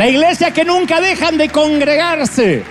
[0.00, 2.62] La iglesia que nunca dejan de congregarse.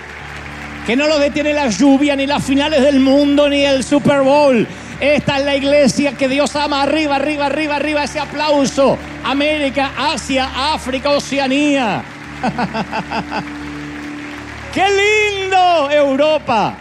[0.87, 4.67] Que no lo detiene la lluvia, ni las finales del mundo, ni el Super Bowl.
[4.99, 6.81] Esta es la iglesia que Dios ama.
[6.81, 8.03] Arriba, arriba, arriba, arriba.
[8.03, 8.97] Ese aplauso.
[9.23, 12.01] América, Asia, África, Oceanía.
[14.73, 15.91] ¡Qué lindo!
[15.91, 16.77] Europa.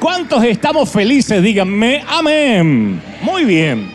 [0.00, 1.40] ¿Cuántos estamos felices?
[1.40, 3.00] Díganme, amén.
[3.20, 3.92] Muy bien.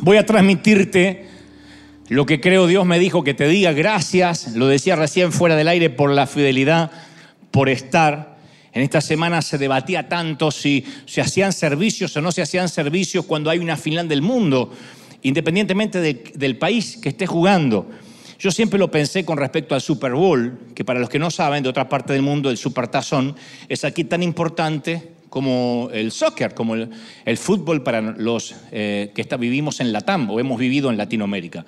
[0.00, 1.23] Voy a transmitirte
[2.08, 3.72] lo que creo Dios me dijo que te diga.
[3.72, 6.90] Gracias, lo decía recién fuera del aire, por la fidelidad,
[7.50, 8.34] por estar.
[8.72, 13.24] En esta semana se debatía tanto si se hacían servicios o no se hacían servicios
[13.24, 14.72] cuando hay una final del mundo,
[15.22, 17.88] independientemente del país que esté jugando.
[18.38, 21.62] Yo siempre lo pensé con respecto al Super Bowl, que para los que no saben,
[21.62, 23.36] de otra parte del mundo, el Supertazón
[23.68, 29.36] es aquí tan importante como el soccer, como el, fútbol para los eh, que está,
[29.36, 31.64] vivimos en Latam o hemos vivido en Latinoamérica.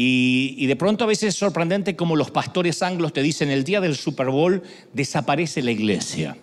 [0.00, 3.80] Y, de pronto a veces es sorprendente como los pastores anglos te dicen el día
[3.80, 6.36] del Super Bowl desaparece la iglesia.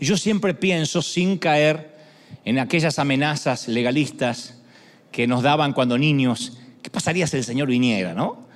[0.00, 1.94] Yo siempre pienso, sin caer
[2.46, 4.62] en aquellas amenazas legalistas
[5.12, 8.46] que nos daban cuando niños, ¿qué pasaría si el Señor viniera, no?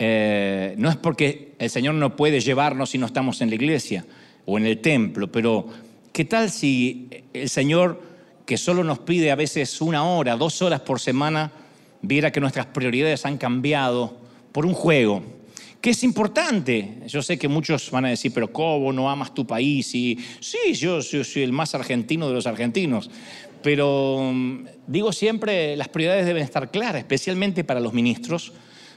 [0.00, 4.04] Eh, no es porque el Señor no puede llevarnos si no estamos en la iglesia
[4.44, 5.68] o en el templo, pero
[6.12, 8.02] ¿qué tal si el Señor,
[8.44, 11.52] que solo nos pide a veces una hora, dos horas por semana,
[12.06, 14.16] viera que nuestras prioridades han cambiado
[14.52, 15.22] por un juego?
[15.80, 17.02] Que es importante.
[17.06, 19.94] Yo sé que muchos van a decir, pero ¿cómo no amas tu país?
[19.94, 23.10] Y sí, yo, yo soy el más argentino de los argentinos.
[23.62, 28.52] Pero mm, digo siempre, las prioridades deben estar claras, especialmente para los ministros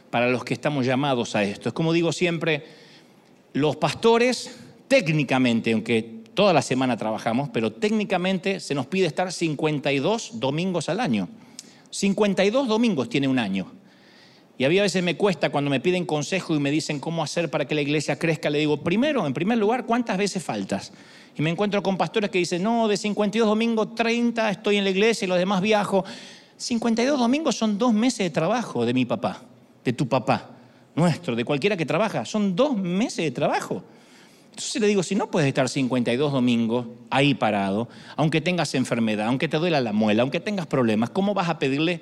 [0.09, 1.69] para los que estamos llamados a esto.
[1.69, 2.63] Es como digo siempre,
[3.53, 4.57] los pastores
[4.87, 10.99] técnicamente, aunque toda la semana trabajamos, pero técnicamente se nos pide estar 52 domingos al
[10.99, 11.27] año.
[11.89, 13.71] 52 domingos tiene un año.
[14.57, 17.65] Y a veces me cuesta cuando me piden consejo y me dicen cómo hacer para
[17.65, 20.91] que la iglesia crezca, le digo, primero, en primer lugar, ¿cuántas veces faltas?
[21.37, 24.89] Y me encuentro con pastores que dicen, no, de 52 domingos, 30 estoy en la
[24.89, 26.03] iglesia y los demás viajo.
[26.57, 29.43] 52 domingos son dos meses de trabajo de mi papá
[29.87, 30.49] de tu papá,
[30.95, 32.25] nuestro, de cualquiera que trabaja.
[32.25, 33.85] Son dos meses de trabajo.
[34.57, 39.47] Entonces le digo, si no puedes estar 52 domingos ahí parado, aunque tengas enfermedad, aunque
[39.47, 42.01] te duela la muela, aunque tengas problemas, ¿cómo vas a pedirle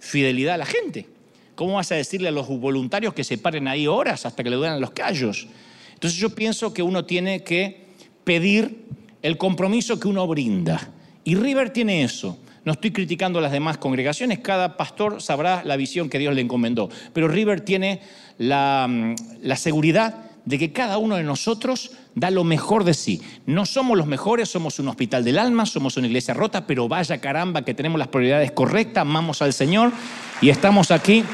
[0.00, 1.06] fidelidad a la gente?
[1.54, 4.56] ¿Cómo vas a decirle a los voluntarios que se paren ahí horas hasta que le
[4.56, 5.46] duelan los callos?
[5.94, 7.84] Entonces yo pienso que uno tiene que
[8.24, 8.84] pedir
[9.22, 10.90] el compromiso que uno brinda.
[11.22, 12.36] Y River tiene eso.
[12.64, 16.40] No estoy criticando a las demás congregaciones, cada pastor sabrá la visión que Dios le
[16.40, 16.88] encomendó.
[17.12, 18.00] Pero River tiene
[18.38, 23.22] la, mm, la, seguridad de que cada uno de nosotros da lo mejor de sí.
[23.46, 27.20] No somos los mejores, somos un hospital del alma, somos una iglesia rota, pero vaya
[27.20, 29.92] caramba que tenemos las prioridades correctas, amamos al Señor
[30.40, 31.24] y estamos aquí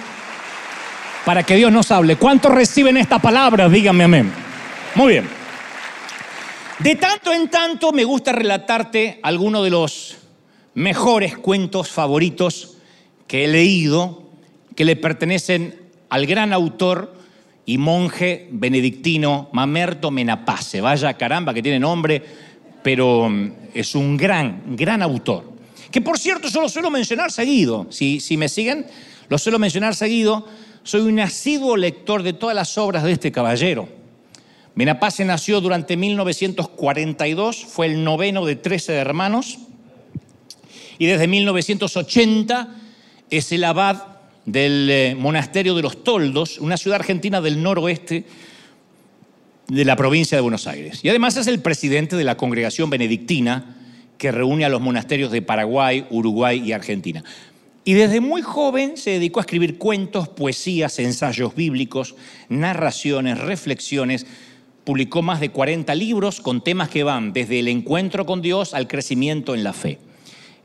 [1.24, 2.16] para que Dios nos hable.
[2.16, 3.68] ¿Cuántos reciben esta palabra?
[3.68, 4.32] Díganme amén.
[4.94, 5.28] Muy bien.
[6.78, 10.16] De tanto en tanto me gusta relatarte alguno de los
[10.74, 12.76] mejores cuentos favoritos
[13.26, 14.22] que he leído,
[14.76, 17.17] que le pertenecen al gran autor
[17.68, 20.80] y monje benedictino Mamerto Menapace.
[20.80, 22.22] Vaya caramba que tiene nombre,
[22.82, 25.52] pero mm, es un gran, gran autor.
[25.90, 27.86] Que por cierto yo lo suelo mencionar seguido.
[27.90, 28.86] Si, si me siguen,
[29.28, 30.46] lo suelo mencionar seguido.
[30.82, 33.86] Soy un asiduo lector de todas las obras de este caballero.
[34.74, 39.58] Menapace nació durante 1942, fue el noveno de 13 hermanos
[40.96, 42.76] y desde 1980
[43.28, 44.17] es el abad
[44.52, 48.24] del eh, monasterio de los Toldos, una ciudad argentina del noroeste
[49.68, 51.00] de la provincia de Buenos Aires.
[51.02, 53.76] Y además es el presidente de la congregación benedictina
[54.16, 57.22] que reúne a los monasterios de Paraguay, Uruguay y Argentina.
[57.84, 62.14] Y desde muy joven se dedicó a escribir cuentos, poesías, ensayos bíblicos,
[62.48, 64.26] narraciones, reflexiones.
[64.84, 68.88] Publicó más de 40 libros con temas que van desde el encuentro con Dios al
[68.88, 69.98] crecimiento en la fe.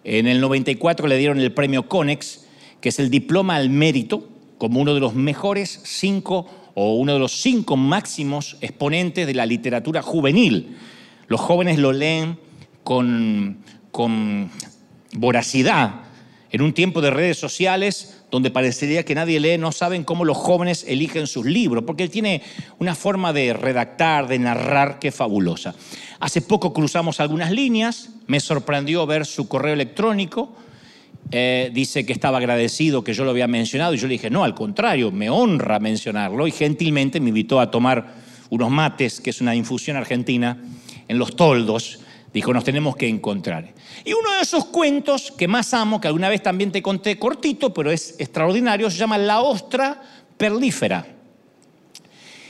[0.06, 2.43] En el 94 le dieron el premio Conex,
[2.84, 4.28] que es el diploma al mérito,
[4.58, 9.46] como uno de los mejores cinco o uno de los cinco máximos exponentes de la
[9.46, 10.76] literatura juvenil.
[11.28, 12.38] Los jóvenes lo leen
[12.84, 13.60] con,
[13.90, 14.52] con
[15.14, 16.02] voracidad.
[16.52, 20.36] En un tiempo de redes sociales donde parecería que nadie lee, no saben cómo los
[20.36, 22.42] jóvenes eligen sus libros, porque él tiene
[22.80, 25.74] una forma de redactar, de narrar que es fabulosa.
[26.20, 30.54] Hace poco cruzamos algunas líneas, me sorprendió ver su correo electrónico,
[31.32, 34.44] eh, dice que estaba agradecido que yo lo había mencionado y yo le dije, no,
[34.44, 38.16] al contrario, me honra mencionarlo y gentilmente me invitó a tomar
[38.50, 40.58] unos mates, que es una infusión argentina,
[41.08, 42.00] en los toldos
[42.34, 43.74] Dijo, nos tenemos que encontrar.
[44.04, 47.72] Y uno de esos cuentos que más amo, que alguna vez también te conté cortito,
[47.74, 50.02] pero es extraordinario, se llama La ostra
[50.36, 51.06] perlífera.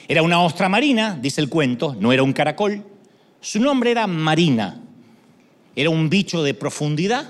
[0.08, 2.82] Era una ostra marina, dice el cuento, no era un caracol.
[3.42, 4.82] Su nombre era Marina.
[5.76, 7.30] Era un bicho de profundidad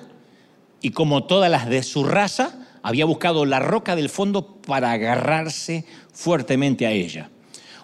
[0.84, 5.86] y como todas las de su raza, había buscado la roca del fondo para agarrarse
[6.12, 7.30] fuertemente a ella.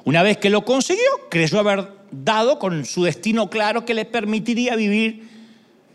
[0.04, 4.76] Una vez que lo consiguió, creyó haber dado con su destino claro que le permitiría
[4.76, 5.30] vivir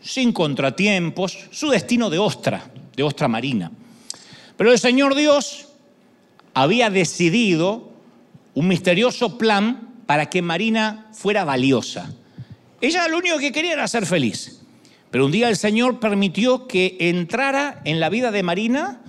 [0.01, 3.71] sin contratiempos, su destino de ostra, de ostra marina.
[4.57, 5.67] Pero el Señor Dios
[6.55, 7.91] había decidido
[8.55, 12.11] un misterioso plan para que Marina fuera valiosa.
[12.81, 14.64] Ella lo único que quería era ser feliz.
[15.11, 19.01] Pero un día el Señor permitió que entrara en la vida de Marina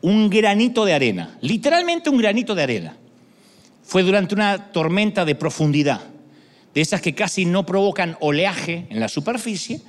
[0.00, 2.96] un granito de arena, literalmente un granito de arena.
[3.82, 6.00] Fue durante una tormenta de profundidad,
[6.74, 9.80] de esas que casi no provocan oleaje en la superficie,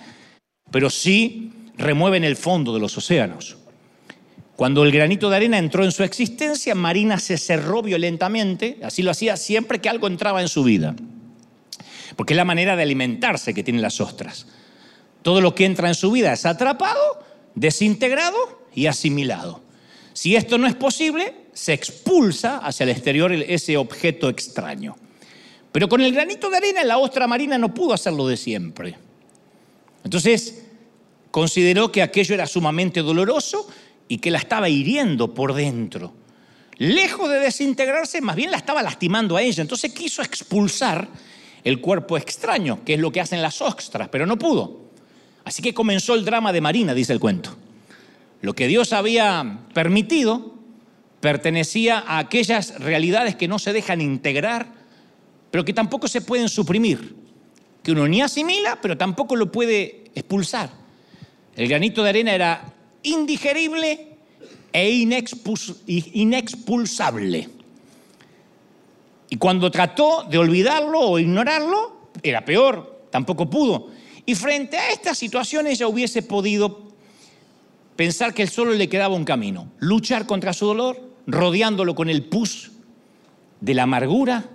[0.71, 3.57] pero sí remueven el fondo de los océanos.
[4.55, 9.11] Cuando el granito de arena entró en su existencia, Marina se cerró violentamente, así lo
[9.11, 10.95] hacía siempre que algo entraba en su vida,
[12.15, 14.45] porque es la manera de alimentarse que tienen las ostras.
[15.23, 17.19] Todo lo que entra en su vida es atrapado,
[17.55, 18.37] desintegrado
[18.75, 19.61] y asimilado.
[20.13, 24.95] Si esto no es posible, se expulsa hacia el exterior ese objeto extraño.
[25.71, 28.95] Pero con el granito de arena la ostra marina no pudo hacerlo de siempre.
[30.03, 30.65] Entonces
[31.31, 33.67] consideró que aquello era sumamente doloroso
[34.07, 36.13] y que la estaba hiriendo por dentro.
[36.77, 39.61] Lejos de desintegrarse, más bien la estaba lastimando a ella.
[39.61, 41.07] Entonces quiso expulsar
[41.63, 44.83] el cuerpo extraño, que es lo que hacen las ostras, pero no pudo.
[45.45, 47.55] Así que comenzó el drama de Marina, dice el cuento.
[48.41, 50.53] Lo que Dios había permitido
[51.19, 54.67] pertenecía a aquellas realidades que no se dejan integrar,
[55.51, 57.15] pero que tampoco se pueden suprimir,
[57.81, 60.69] que uno ni asimila, pero tampoco lo puede expulsar.
[61.55, 62.73] El granito de arena era
[63.03, 64.17] indigerible
[64.73, 64.89] e
[66.13, 67.49] inexpulsable.
[69.29, 73.92] Y cuando trató de olvidarlo o ignorarlo, era peor, tampoco pudo.
[74.25, 76.93] Y frente a esta situación ella hubiese podido
[77.95, 82.71] pensar que solo le quedaba un camino, luchar contra su dolor, rodeándolo con el pus
[83.61, 84.45] de la amargura,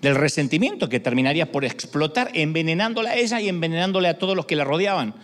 [0.00, 4.56] del resentimiento que terminaría por explotar, envenenándola a ella y envenenándole a todos los que
[4.56, 5.14] la rodeaban.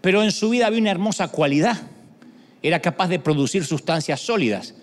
[0.00, 1.82] Pero en su vida había una hermosa cualidad,
[2.62, 4.74] era capaz de producir sustancias sólidas.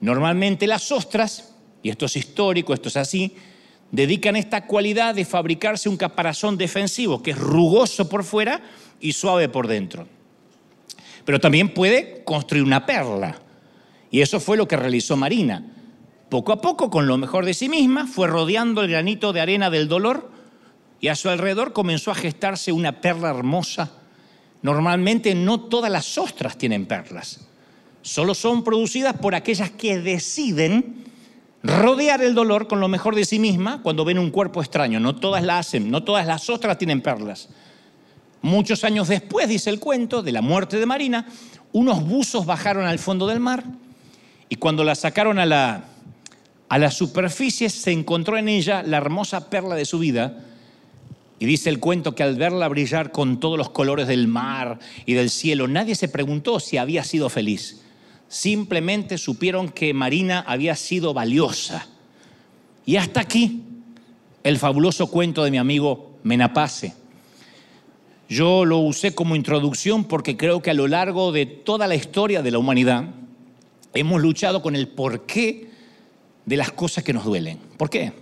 [0.00, 3.34] Normalmente las ostras, y esto es histórico, esto es así,
[3.90, 8.60] dedican esta cualidad de fabricarse un caparazón defensivo que es rugoso por fuera
[9.00, 10.06] y suave por dentro.
[11.24, 13.40] Pero también puede construir una perla.
[14.10, 15.64] Y eso fue lo que realizó Marina.
[16.28, 19.70] Poco a poco, con lo mejor de sí misma, fue rodeando el granito de arena
[19.70, 20.30] del dolor
[21.00, 23.92] y a su alrededor comenzó a gestarse una perla hermosa.
[24.62, 27.46] Normalmente no todas las ostras tienen perlas.
[28.02, 31.03] Solo son producidas por aquellas que deciden
[31.64, 35.00] rodear el dolor con lo mejor de sí misma cuando ven un cuerpo extraño.
[35.00, 37.48] No todas la hacen, no todas las ostras tienen perlas.
[38.42, 41.26] Muchos años después, dice el cuento, de la muerte de Marina,
[41.72, 43.64] unos buzos bajaron al fondo del mar
[44.50, 45.84] y cuando la sacaron a la,
[46.68, 50.44] a la superficie se encontró en ella la hermosa perla de su vida.
[51.38, 55.14] Y dice el cuento que al verla brillar con todos los colores del mar y
[55.14, 57.83] del cielo, nadie se preguntó si había sido feliz
[58.28, 61.86] simplemente supieron que Marina había sido valiosa.
[62.86, 63.62] Y hasta aquí
[64.42, 66.94] el fabuloso cuento de mi amigo Menapace.
[68.28, 72.42] Yo lo usé como introducción porque creo que a lo largo de toda la historia
[72.42, 73.04] de la humanidad
[73.94, 75.70] hemos luchado con el porqué
[76.44, 77.58] de las cosas que nos duelen.
[77.76, 78.12] ¿Por qué?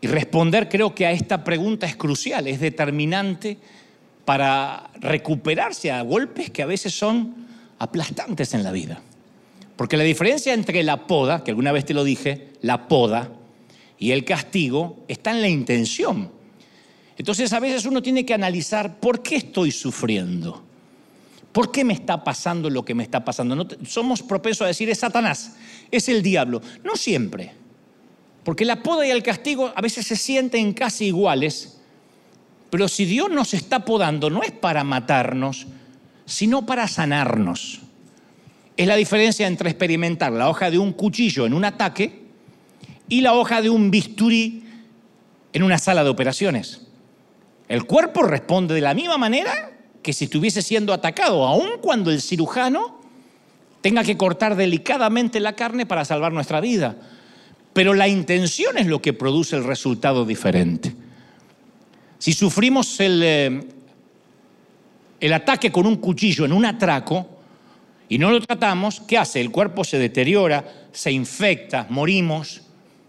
[0.00, 3.58] Y responder creo que a esta pregunta es crucial, es determinante
[4.24, 7.49] para recuperarse a golpes que a veces son
[7.80, 9.00] aplastantes en la vida.
[9.74, 13.32] Porque la diferencia entre la poda, que alguna vez te lo dije, la poda
[13.98, 16.30] y el castigo está en la intención.
[17.16, 20.62] Entonces a veces uno tiene que analizar por qué estoy sufriendo.
[21.52, 23.66] ¿Por qué me está pasando lo que me está pasando?
[23.86, 25.56] somos propensos a decir es Satanás,
[25.90, 26.60] es el diablo.
[26.84, 27.52] No siempre.
[28.44, 31.78] Porque la poda y el castigo a veces se sienten casi iguales.
[32.70, 35.66] Pero si Dios nos está podando, no es para matarnos,
[36.30, 37.80] sino para sanarnos.
[38.76, 42.22] Es la diferencia entre experimentar la hoja de un cuchillo en un ataque
[43.08, 44.62] y la hoja de un bisturí
[45.52, 46.86] en una sala de operaciones.
[47.68, 49.72] El cuerpo responde de la misma manera
[50.02, 53.00] que si estuviese siendo atacado, aun cuando el cirujano
[53.80, 56.96] tenga que cortar delicadamente la carne para salvar nuestra vida.
[57.72, 60.94] Pero la intención es lo que produce el resultado diferente.
[62.18, 63.60] Si sufrimos el, eh,
[65.20, 67.28] el ataque con un cuchillo en un atraco
[68.08, 69.40] y no lo tratamos, ¿qué hace?
[69.40, 72.62] El cuerpo se deteriora, se infecta, morimos.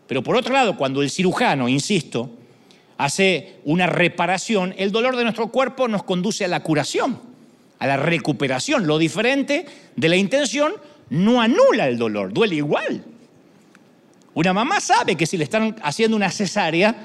[0.05, 2.29] Pero por otro lado, cuando el cirujano, insisto,
[2.97, 7.19] hace una reparación, el dolor de nuestro cuerpo nos conduce a la curación,
[7.79, 8.85] a la recuperación.
[8.85, 9.65] Lo diferente
[9.95, 10.73] de la intención
[11.09, 13.03] no anula el dolor, duele igual.
[14.35, 16.95] Una mamá sabe que si le están haciendo una cesárea,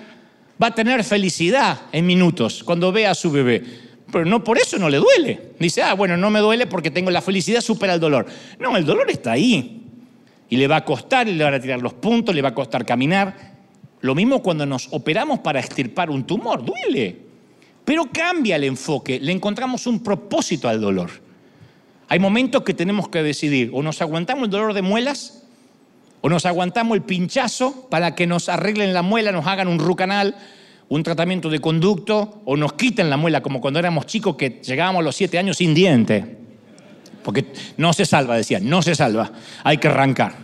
[0.63, 3.86] va a tener felicidad en minutos cuando ve a su bebé.
[4.17, 5.51] Pero no por eso no le duele.
[5.59, 8.25] Dice, ah, bueno, no me duele porque tengo la felicidad, supera el dolor.
[8.59, 9.83] No, el dolor está ahí.
[10.49, 12.87] Y le va a costar, le van a tirar los puntos, le va a costar
[12.87, 13.37] caminar.
[14.01, 17.15] Lo mismo cuando nos operamos para extirpar un tumor, duele.
[17.85, 21.11] Pero cambia el enfoque, le encontramos un propósito al dolor.
[22.09, 25.45] Hay momentos que tenemos que decidir, o nos aguantamos el dolor de muelas,
[26.23, 30.37] o nos aguantamos el pinchazo para que nos arreglen la muela, nos hagan un rucanal,
[30.89, 35.01] un tratamiento de conducto, o nos quiten la muela, como cuando éramos chicos que llegábamos
[35.01, 36.37] a los siete años sin diente.
[37.23, 39.33] Porque no se salva, decían, no se salva,
[39.65, 40.35] hay que arrancar.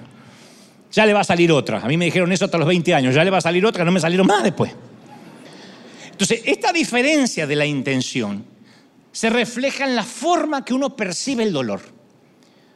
[0.91, 1.79] Ya le va a salir otra.
[1.79, 3.85] A mí me dijeron eso hasta los 20 años, ya le va a salir otra,
[3.85, 4.73] no me salieron más después.
[6.11, 8.45] Entonces, esta diferencia de la intención
[9.13, 11.81] se refleja en la forma que uno percibe el dolor.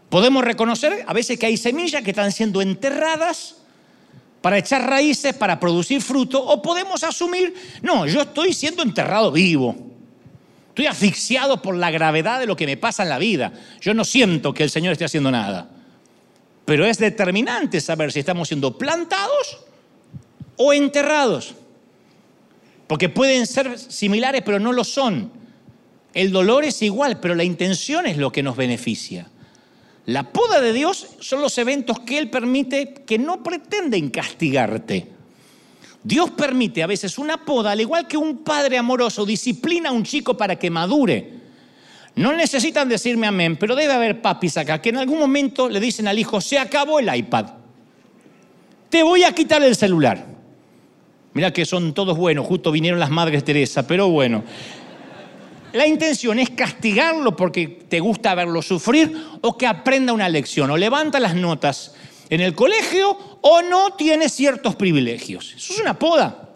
[0.08, 3.56] Podemos reconocer a veces que hay semillas que están siendo enterradas
[4.46, 9.74] para echar raíces, para producir fruto, o podemos asumir, no, yo estoy siendo enterrado vivo.
[10.68, 13.52] Estoy asfixiado por la gravedad de lo que me pasa en la vida.
[13.80, 15.68] Yo no siento que el Señor esté haciendo nada.
[16.64, 19.64] Pero es determinante saber si estamos siendo plantados
[20.54, 21.56] o enterrados.
[22.86, 25.32] Porque pueden ser similares, pero no lo son.
[26.14, 29.26] El dolor es igual, pero la intención es lo que nos beneficia.
[30.06, 35.08] La poda de Dios son los eventos que Él permite que no pretenden castigarte.
[36.02, 40.04] Dios permite a veces una poda, al igual que un padre amoroso disciplina a un
[40.04, 41.32] chico para que madure.
[42.14, 46.06] No necesitan decirme amén, pero debe haber papis acá que en algún momento le dicen
[46.06, 47.46] al hijo, se acabó el iPad.
[48.88, 50.24] Te voy a quitar el celular.
[51.34, 54.44] Mira que son todos buenos, justo vinieron las madres Teresa, pero bueno.
[55.76, 60.76] La intención es castigarlo porque te gusta verlo sufrir o que aprenda una lección o
[60.78, 61.92] levanta las notas
[62.30, 65.52] en el colegio o no tiene ciertos privilegios.
[65.54, 66.48] Eso es una poda.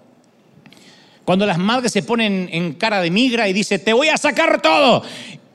[1.27, 4.63] Cuando las madres se ponen en cara de migra y dice, te voy a sacar
[4.63, 5.03] todo,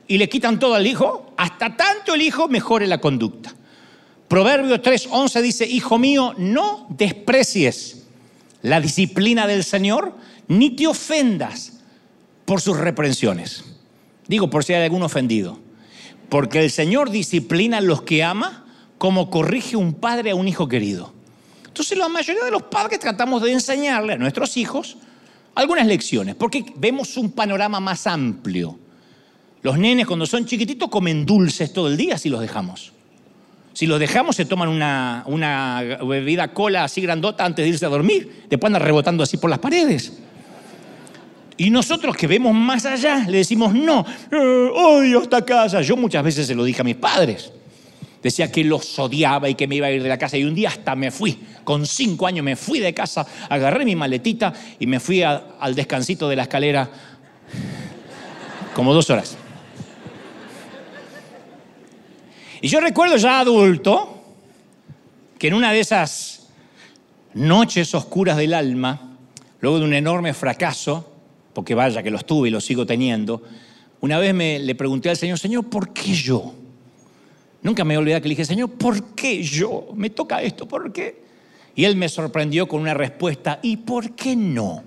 [0.06, 3.52] y le quitan todo al hijo, hasta tanto el hijo mejore la conducta.
[4.28, 8.04] Proverbio 3:11 dice, hijo mío, no desprecies
[8.62, 10.14] la disciplina del Señor,
[10.46, 11.75] ni te ofendas
[12.46, 13.64] por sus reprensiones.
[14.26, 15.58] Digo, por si hay algún ofendido.
[16.30, 18.64] Porque el Señor disciplina a los que ama
[18.98, 21.12] como corrige un padre a un hijo querido.
[21.66, 24.96] Entonces la mayoría de los padres tratamos de enseñarle a nuestros hijos
[25.54, 28.78] algunas lecciones, porque vemos un panorama más amplio.
[29.62, 32.92] Los nenes cuando son chiquititos comen dulces todo el día si los dejamos.
[33.72, 37.90] Si los dejamos se toman una, una bebida cola así grandota antes de irse a
[37.90, 40.18] dormir, después andan rebotando así por las paredes.
[41.58, 44.36] Y nosotros que vemos más allá, le decimos, no, eh,
[44.74, 45.80] odio esta casa.
[45.80, 47.50] Yo muchas veces se lo dije a mis padres.
[48.22, 50.36] Decía que los odiaba y que me iba a ir de la casa.
[50.36, 51.38] Y un día hasta me fui.
[51.64, 56.28] Con cinco años me fui de casa, agarré mi maletita y me fui al descansito
[56.28, 56.88] de la escalera
[58.74, 59.36] como dos horas.
[62.60, 64.22] Y yo recuerdo ya adulto
[65.38, 66.48] que en una de esas
[67.34, 69.16] noches oscuras del alma,
[69.60, 71.15] luego de un enorme fracaso,
[71.56, 73.42] porque vaya que los tuve y los sigo teniendo,
[74.02, 76.52] una vez me le pregunté al Señor, Señor, ¿por qué yo?
[77.62, 79.88] Nunca me he olvidado que le dije, Señor, ¿por qué yo?
[79.94, 81.22] Me toca esto, ¿por qué?
[81.74, 84.82] Y él me sorprendió con una respuesta, ¿y por qué no?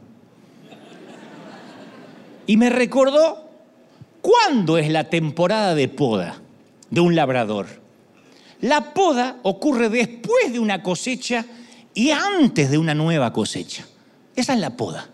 [2.46, 3.50] Y me recordó,
[4.22, 6.40] ¿cuándo es la temporada de poda
[6.92, 7.66] de un labrador?
[8.62, 11.48] La poda ocurre después de una cosecha
[11.96, 13.88] y antes de una nueva cosecha.
[14.36, 15.10] Esa es la poda.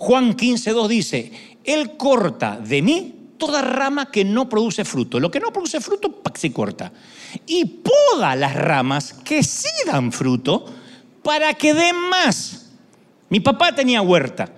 [0.00, 1.30] Juan 15.2 dice,
[1.62, 5.20] Él corta de mí toda rama que no produce fruto.
[5.20, 6.90] Lo que no produce fruto se corta.
[7.46, 10.64] Y poda las ramas que sí dan fruto
[11.22, 12.70] para que den más.
[13.28, 14.50] Mi papá tenía huerta.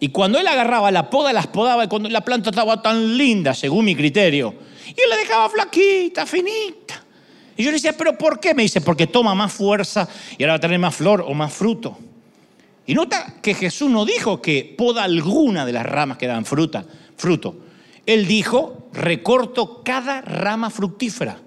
[0.00, 3.54] Y cuando él agarraba la poda, las podaba y cuando la planta estaba tan linda,
[3.54, 4.52] según mi criterio.
[4.88, 7.04] Y él la dejaba flaquita, finita.
[7.56, 8.54] Y yo le decía, ¿pero por qué?
[8.54, 11.52] Me dice, porque toma más fuerza y ahora va a tener más flor o más
[11.52, 11.96] fruto.
[12.90, 16.84] Y nota que Jesús no dijo que poda alguna de las ramas que dan fruta,
[17.16, 17.54] fruto.
[18.04, 21.38] Él dijo, recorto cada rama fructífera.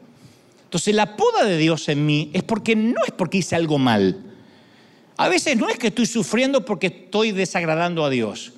[0.63, 4.23] Entonces la poda de Dios en mí es porque no es porque hice algo mal.
[5.17, 8.53] A veces no es que estoy sufriendo porque estoy desagradando a Dios.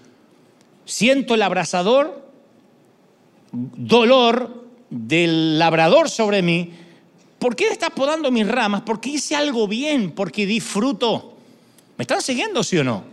[0.86, 2.30] siento el abrasador
[3.52, 6.72] dolor del labrador sobre mí.
[7.40, 8.84] ¿Por qué está podando mis ramas?
[8.86, 11.35] Porque hice algo bien, porque disfruto.
[11.98, 13.04] ¿Me están siguiendo, sí o no?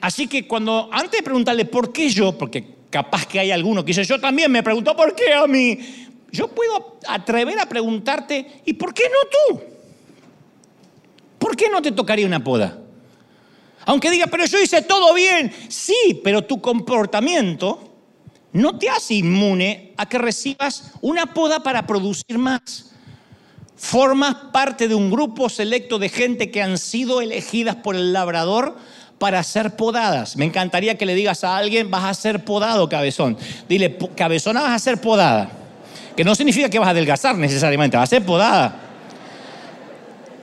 [0.00, 3.88] Así que cuando, antes de preguntarle por qué yo, porque capaz que hay alguno que
[3.88, 5.78] dice, yo también me preguntó por qué a mí,
[6.30, 9.62] yo puedo atrever a preguntarte, ¿y por qué no tú?
[11.38, 12.78] ¿Por qué no te tocaría una poda?
[13.86, 15.52] Aunque diga, pero yo hice todo bien.
[15.68, 17.94] Sí, pero tu comportamiento
[18.52, 22.93] no te hace inmune a que recibas una poda para producir más.
[23.76, 28.76] Formas parte de un grupo selecto de gente que han sido elegidas por el labrador
[29.18, 30.36] para ser podadas.
[30.36, 33.36] Me encantaría que le digas a alguien, vas a ser podado, cabezón.
[33.68, 35.50] Dile, cabezona, vas a ser podada.
[36.16, 38.80] Que no significa que vas a adelgazar necesariamente, vas a ser podada.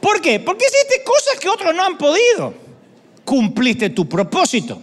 [0.02, 0.40] ¿Por qué?
[0.40, 2.54] Porque hiciste cosas que otros no han podido.
[3.24, 4.82] Cumpliste tu propósito.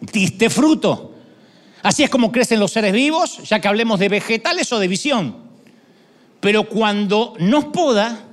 [0.00, 1.14] Diste fruto.
[1.82, 5.39] Así es como crecen los seres vivos, ya que hablemos de vegetales o de visión.
[6.40, 8.26] Pero cuando nos poda,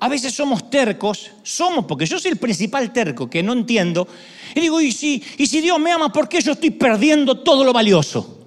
[0.00, 4.08] a veces somos tercos, somos, porque yo soy el principal terco que no entiendo,
[4.54, 7.64] y digo, ¿y si, y si Dios me ama, por qué yo estoy perdiendo todo
[7.64, 8.38] lo valioso?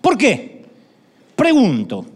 [0.00, 0.64] ¿Por qué?
[1.34, 2.06] Pregunto,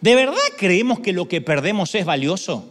[0.00, 2.70] ¿de verdad creemos que lo que perdemos es valioso?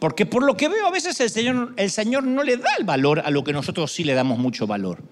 [0.00, 2.84] Porque por lo que veo a veces el Señor, el Señor no le da el
[2.84, 5.02] valor a lo que nosotros sí le damos mucho valor.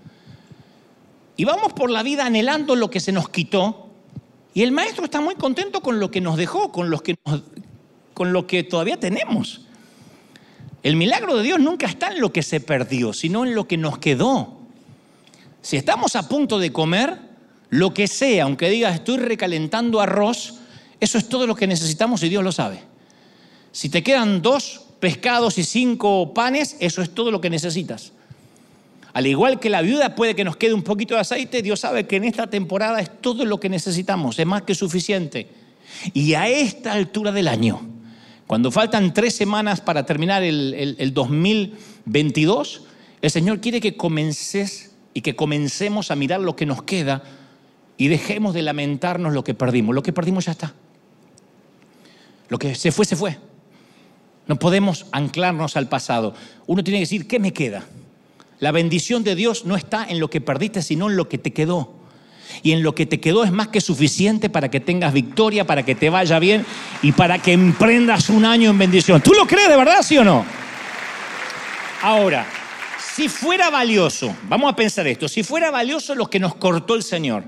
[1.36, 3.87] Y vamos por la vida anhelando lo que se nos quitó.
[4.58, 7.16] Y el maestro está muy contento con lo que nos dejó, con, los que
[8.12, 9.60] con lo que todavía tenemos.
[10.82, 13.76] El milagro de Dios nunca está en lo que se perdió, sino en lo que
[13.76, 14.58] nos quedó.
[15.62, 17.20] Si estamos a punto de comer,
[17.70, 20.54] lo que sea, aunque digas estoy recalentando arroz,
[20.98, 22.80] eso es todo lo que necesitamos y Dios lo sabe.
[23.70, 28.12] Si te quedan dos pescados y cinco panes, eso es todo lo que necesitas.
[29.12, 32.06] Al igual que la viuda puede que nos quede un poquito de aceite, Dios sabe
[32.06, 35.48] que en esta temporada es todo lo que necesitamos, es más que suficiente.
[36.12, 37.80] Y a esta altura del año,
[38.46, 42.82] cuando faltan tres semanas para terminar el, 2022,
[43.20, 47.22] el Señor quiere que comences y que comencemos a mirar lo que nos queda
[47.96, 49.94] y dejemos de lamentarnos lo que perdimos.
[49.94, 50.74] Lo que perdimos ya está.
[52.48, 53.38] Lo que se fue, se fue.
[54.46, 56.34] No podemos anclarnos al pasado.
[56.66, 57.84] Uno tiene que decir, ¿qué me queda?
[58.60, 61.52] La bendición de Dios no está en lo que perdiste, sino en lo que te
[61.52, 61.94] quedó.
[62.62, 65.84] Y en lo que te quedó es más que suficiente para que tengas victoria, para
[65.84, 66.64] que te vaya bien
[67.02, 69.20] y para que emprendas un año en bendición.
[69.20, 70.44] ¿Tú lo crees de verdad, sí o no?
[72.02, 72.46] Ahora,
[73.14, 77.02] si fuera valioso, vamos a pensar esto, si fuera valioso lo que nos cortó el
[77.02, 77.44] Señor,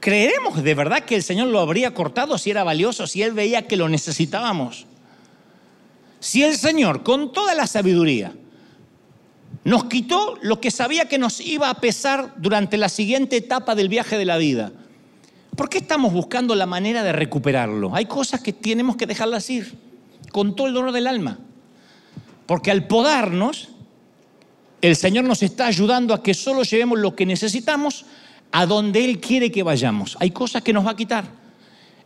[0.00, 3.66] ¿creeremos de verdad que el Señor lo habría cortado si era valioso, si Él veía
[3.66, 4.86] que lo necesitábamos?
[6.20, 8.32] Si el Señor, con toda la sabiduría,
[9.64, 13.88] nos quitó lo que sabía que nos iba a pesar durante la siguiente etapa del
[13.88, 14.72] viaje de la vida.
[15.56, 17.94] ¿Por qué estamos buscando la manera de recuperarlo?
[17.94, 19.74] Hay cosas que tenemos que dejarlas ir,
[20.32, 21.38] con todo el dolor del alma.
[22.46, 23.68] Porque al podarnos,
[24.80, 28.04] el Señor nos está ayudando a que solo llevemos lo que necesitamos
[28.50, 30.16] a donde Él quiere que vayamos.
[30.20, 31.24] Hay cosas que nos va a quitar.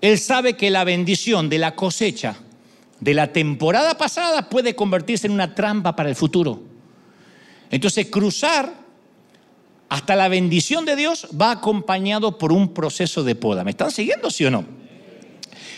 [0.00, 2.36] Él sabe que la bendición de la cosecha
[3.00, 6.62] de la temporada pasada puede convertirse en una trampa para el futuro.
[7.70, 8.86] Entonces, cruzar
[9.88, 13.64] hasta la bendición de Dios va acompañado por un proceso de poda.
[13.64, 14.64] ¿Me están siguiendo, sí o no?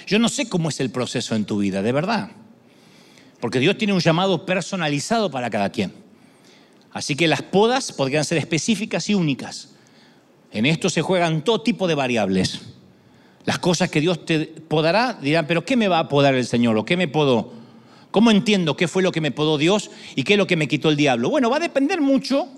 [0.07, 2.31] Yo no sé cómo es el proceso en tu vida, de verdad.
[3.41, 5.93] Porque Dios tiene un llamado personalizado para cada quien.
[6.93, 9.75] Así que las podas podrían ser específicas y únicas.
[10.51, 12.61] En esto se juegan todo tipo de variables.
[13.45, 16.77] Las cosas que Dios te podará dirán, pero ¿qué me va a podar el Señor?
[16.79, 17.53] ¿O qué me podó?
[18.11, 20.69] ¿Cómo entiendo qué fue lo que me podó Dios y qué es lo que me
[20.69, 21.31] quitó el diablo?
[21.31, 22.49] Bueno, va a depender mucho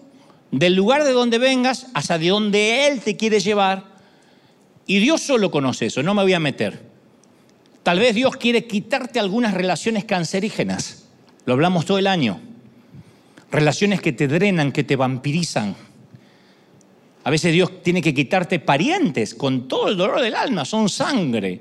[0.53, 3.85] del lugar de donde vengas hasta de donde Él te quiere llevar.
[4.87, 6.89] Y Dios solo conoce eso, no me voy a meter.
[7.83, 11.09] Tal vez Dios quiere quitarte algunas relaciones cancerígenas.
[11.47, 12.41] Lo hablamos todo el año.
[13.51, 15.75] Relaciones que te drenan, que te vampirizan.
[17.25, 21.61] A veces Dios tiene que quitarte parientes con todo el dolor del alma, son sangre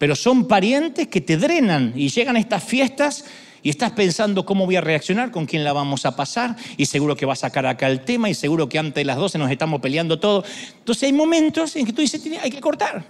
[0.00, 3.26] pero son parientes que te drenan y llegan a estas fiestas
[3.62, 7.16] y estás pensando cómo voy a reaccionar, con quién la vamos a pasar, y seguro
[7.16, 9.50] que va a sacar acá el tema, y seguro que antes de las 12 nos
[9.50, 10.42] estamos peleando todo.
[10.78, 13.04] Entonces hay momentos en que tú dices, hay que cortar.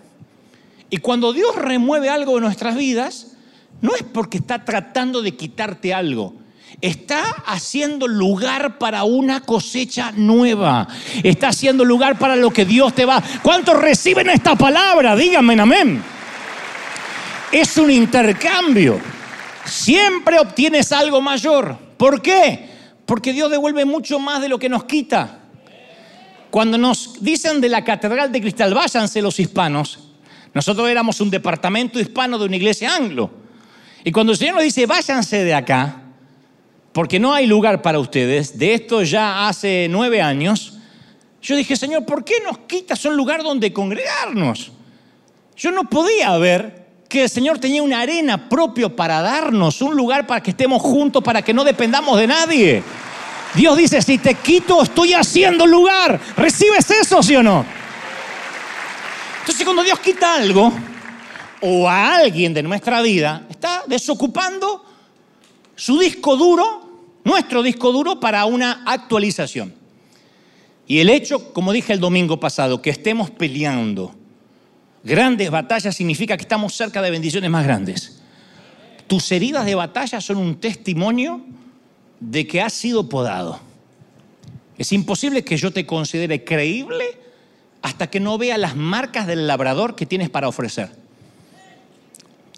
[0.91, 3.37] Y cuando Dios remueve algo de nuestras vidas,
[3.81, 6.35] no es porque está tratando de quitarte algo,
[6.81, 10.89] está haciendo lugar para una cosecha nueva.
[11.23, 13.23] Está haciendo lugar para lo que Dios te va.
[13.45, 15.15] ¿Cuántos reciben esta palabra?
[15.15, 16.20] Díganme amén.
[17.53, 19.01] Es un intercambio.
[19.65, 21.77] Siempre obtienes algo mayor.
[21.97, 22.69] ¿Por qué?
[23.05, 25.39] Porque Dios devuelve mucho más de lo que nos quita.
[26.51, 30.11] Cuando nos dicen de la Catedral de Cristal, váyanse los hispanos,
[30.53, 33.31] nosotros éramos un departamento hispano de una iglesia anglo.
[34.03, 36.03] Y cuando el Señor nos dice, váyanse de acá,
[36.93, 40.79] porque no hay lugar para ustedes, de esto ya hace nueve años,
[41.41, 44.73] yo dije, Señor, ¿por qué nos quitas un lugar donde congregarnos?
[45.57, 46.80] Yo no podía ver
[47.11, 51.25] que el Señor tenía una arena propio para darnos, un lugar para que estemos juntos,
[51.25, 52.83] para que no dependamos de nadie.
[53.53, 56.21] Dios dice, si te quito, estoy haciendo lugar.
[56.37, 57.67] ¿Recibes eso, sí o no?
[59.41, 60.73] Entonces cuando Dios quita algo,
[61.63, 64.85] o a alguien de nuestra vida, está desocupando
[65.75, 69.75] su disco duro, nuestro disco duro, para una actualización.
[70.87, 74.15] Y el hecho, como dije el domingo pasado, que estemos peleando
[75.05, 78.21] grandes batallas significa que estamos cerca de bendiciones más grandes.
[79.07, 81.45] Tus heridas de batalla son un testimonio
[82.21, 83.61] de que has sido podado.
[84.79, 87.05] Es imposible que yo te considere creíble
[87.83, 90.91] hasta que no vea las marcas del labrador que tienes para ofrecer.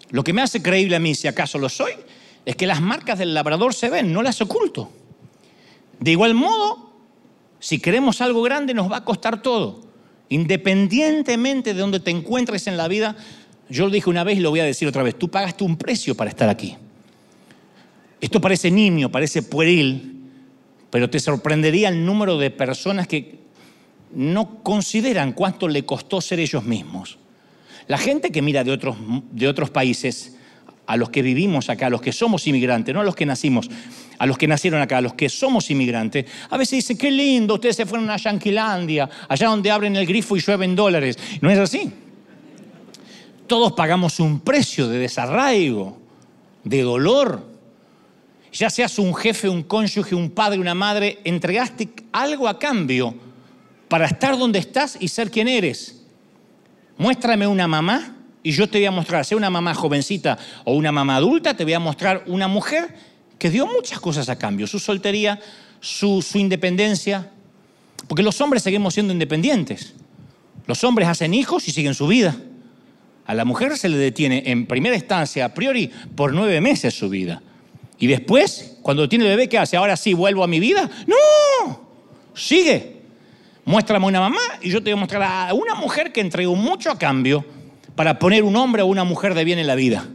[0.09, 1.93] Lo que me hace creíble a mí, si acaso lo soy,
[2.45, 4.91] es que las marcas del labrador se ven, no las oculto.
[5.99, 6.91] De igual modo,
[7.59, 9.81] si queremos algo grande nos va a costar todo.
[10.33, 13.15] Independientemente de donde te encuentres en la vida,
[13.69, 15.77] yo lo dije una vez y lo voy a decir otra vez, tú pagaste un
[15.77, 16.75] precio para estar aquí.
[18.19, 20.23] Esto parece nimio, parece pueril,
[20.89, 23.41] pero te sorprendería el número de personas que
[24.15, 27.19] no consideran cuánto le costó ser ellos mismos.
[27.85, 28.97] La gente que mira de otros,
[29.33, 30.35] de otros países,
[30.87, 33.69] a los que vivimos acá, a los que somos inmigrantes, no a los que nacimos,
[34.17, 37.55] a los que nacieron acá, a los que somos inmigrantes, a veces dicen, qué lindo,
[37.55, 41.17] ustedes se fueron a Yanquilandia, allá donde abren el grifo y llueven dólares.
[41.41, 41.91] No es así.
[43.47, 45.97] Todos pagamos un precio de desarraigo,
[46.63, 47.45] de dolor.
[48.51, 53.15] Ya seas un jefe, un cónyuge, un padre, una madre, entregaste algo a cambio
[53.87, 56.03] para estar donde estás y ser quien eres.
[56.97, 60.91] Muéstrame una mamá y yo te voy a mostrar, sea una mamá jovencita o una
[60.91, 62.93] mamá adulta, te voy a mostrar una mujer
[63.43, 65.37] que dio muchas cosas a cambio, su soltería,
[65.81, 67.29] su, su independencia,
[68.07, 69.95] porque los hombres seguimos siendo independientes.
[70.65, 72.37] Los hombres hacen hijos y siguen su vida.
[73.25, 77.09] A la mujer se le detiene en primera instancia, a priori, por nueve meses su
[77.09, 77.41] vida.
[77.99, 79.75] Y después, cuando tiene el bebé, ¿qué hace?
[79.75, 80.89] Ahora sí, vuelvo a mi vida.
[81.05, 81.81] No,
[82.33, 83.01] sigue.
[83.65, 86.89] Muéstrame una mamá y yo te voy a mostrar a una mujer que entregó mucho
[86.89, 87.43] a cambio
[87.93, 90.07] para poner un hombre o una mujer de bien en la vida.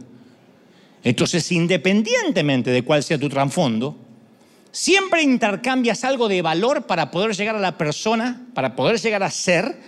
[1.03, 3.97] Entonces, independientemente de cuál sea tu trasfondo,
[4.71, 9.31] siempre intercambias algo de valor para poder llegar a la persona, para poder llegar a
[9.31, 9.79] ser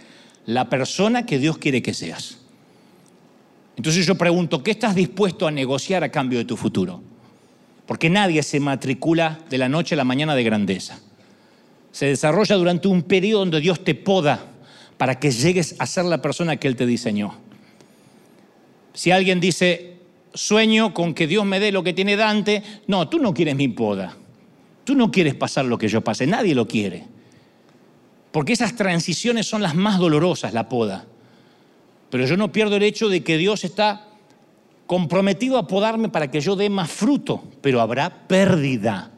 [0.46, 2.38] la persona que Dios quiere que seas.
[3.78, 7.02] Entonces yo pregunto, ¿qué estás dispuesto a negociar a cambio de tu futuro?
[7.86, 11.00] Porque nadie se matricula de la noche a la mañana de grandeza
[11.92, 14.46] se desarrolla durante un periodo donde Dios te poda
[14.98, 17.36] para que llegues a ser la persona que Él te diseñó.
[18.94, 19.91] Si alguien dice,
[20.34, 23.68] sueño con que Dios me dé lo que tiene Dante, no, tú no quieres mi
[23.68, 24.18] poda.
[24.84, 27.04] Tú no quieres pasar lo que yo pasé, nadie lo quiere.
[28.32, 31.06] Porque esas transiciones son las más dolorosas, la poda.
[32.10, 34.08] Pero yo no pierdo el hecho de que Dios está
[34.88, 39.12] comprometido a podarme para que yo dé más fruto, pero habrá pérdida.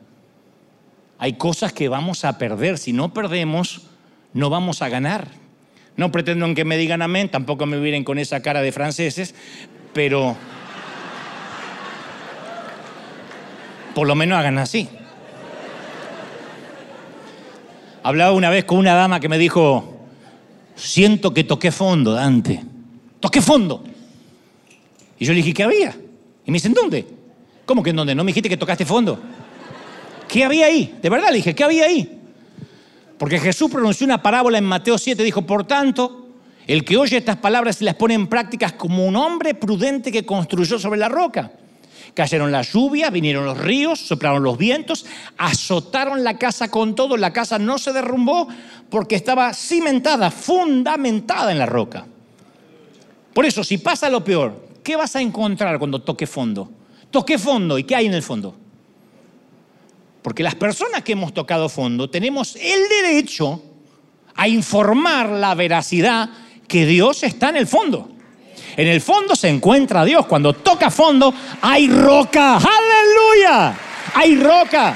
[1.17, 2.77] Hay cosas que vamos a perder.
[2.77, 3.87] Si no perdemos,
[4.33, 5.27] no vamos a ganar.
[5.95, 9.33] No pretendo que me digan amén, tampoco me miren con esa cara de franceses,
[9.93, 10.35] pero
[13.93, 14.87] por lo menos hagan así.
[18.03, 20.07] Hablaba una vez con una dama que me dijo,
[20.75, 22.63] siento que toqué fondo, Dante.
[23.19, 23.83] Toqué fondo.
[25.17, 25.95] Y yo le dije, ¿qué había?
[26.45, 27.07] Y me dicen, ¿dónde?
[27.65, 28.13] ¿Cómo que en dónde?
[28.13, 29.19] ¿No me dijiste que tocaste fondo?
[30.27, 30.97] ¿Qué había ahí?
[31.01, 32.19] De verdad le dije, ¿qué había ahí?
[33.17, 36.27] Porque Jesús pronunció una parábola en Mateo 7, dijo, por tanto,
[36.67, 40.25] el que oye estas palabras y las pone en prácticas como un hombre prudente que
[40.25, 41.51] construyó sobre la roca.
[42.13, 45.05] Cayeron las lluvias, vinieron los ríos, soplaron los vientos,
[45.37, 47.17] azotaron la casa con todo.
[47.17, 48.47] La casa no se derrumbó
[48.89, 52.05] porque estaba cimentada, fundamentada en la roca.
[53.33, 56.69] Por eso, si pasa lo peor, ¿qué vas a encontrar cuando toque fondo?
[57.09, 58.55] Toque fondo, ¿y qué hay en el fondo?
[60.21, 63.61] Porque las personas que hemos tocado fondo tenemos el derecho
[64.35, 66.29] a informar la veracidad
[66.67, 68.12] que Dios está en el fondo.
[68.75, 70.25] En el fondo se encuentra Dios.
[70.25, 72.57] Cuando toca fondo hay roca.
[72.57, 73.75] Aleluya.
[74.15, 74.95] Hay roca.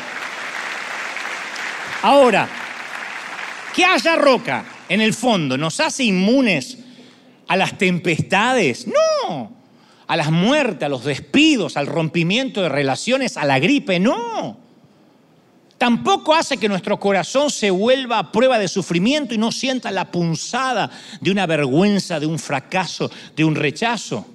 [2.03, 2.47] Ahora,
[3.75, 6.77] que haya roca en el fondo nos hace inmunes
[7.47, 8.87] a las tempestades.
[8.87, 9.51] No.
[10.07, 13.99] A las muertes, a los despidos, al rompimiento de relaciones, a la gripe.
[13.99, 14.66] No.
[15.77, 20.11] Tampoco hace que nuestro corazón se vuelva a prueba de sufrimiento y no sienta la
[20.11, 20.89] punzada
[21.21, 24.25] de una vergüenza, de un fracaso, de un rechazo.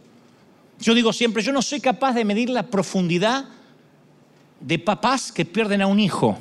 [0.78, 3.46] Yo digo siempre, yo no soy capaz de medir la profundidad
[4.60, 6.38] de papás que pierden a un hijo.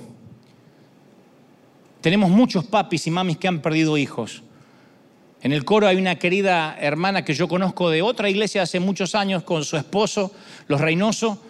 [2.01, 4.43] Tenemos muchos papis y mamis que han perdido hijos.
[5.41, 9.15] En el coro hay una querida hermana que yo conozco de otra iglesia hace muchos
[9.15, 10.31] años con su esposo,
[10.67, 11.41] los Reynoso,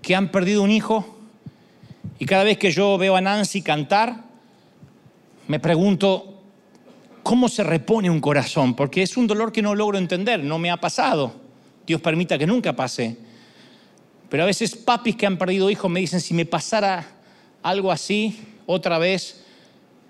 [0.00, 1.13] que han perdido un hijo.
[2.18, 4.24] Y cada vez que yo veo a Nancy cantar,
[5.48, 6.42] me pregunto,
[7.22, 8.74] ¿cómo se repone un corazón?
[8.74, 11.34] Porque es un dolor que no logro entender, no me ha pasado.
[11.86, 13.16] Dios permita que nunca pase.
[14.28, 17.06] Pero a veces papis que han perdido hijos me dicen, si me pasara
[17.62, 19.44] algo así otra vez,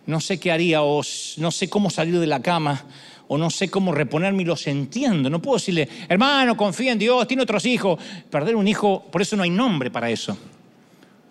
[0.07, 1.03] no sé qué haría o
[1.39, 2.85] no sé cómo salir de la cama
[3.27, 5.31] o no sé cómo reponerme y los entiendo.
[5.31, 7.99] No puedo decirle, hermano, confía en Dios, tiene otros hijos.
[8.31, 10.37] Perder un hijo, por eso no hay nombre para eso.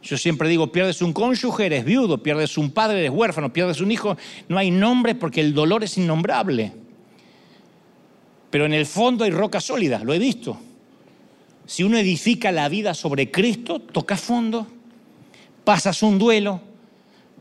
[0.04, 3.90] Yo siempre digo, pierdes un cónyuge, eres viudo, pierdes un padre, eres huérfano, pierdes un
[3.90, 4.18] hijo,
[4.50, 6.74] no hay nombre porque el dolor es innombrable.
[8.50, 10.60] Pero en el fondo hay roca sólida, lo he visto.
[11.66, 14.68] Si uno edifica la vida sobre Cristo, toca fondo,
[15.64, 16.60] pasas un duelo,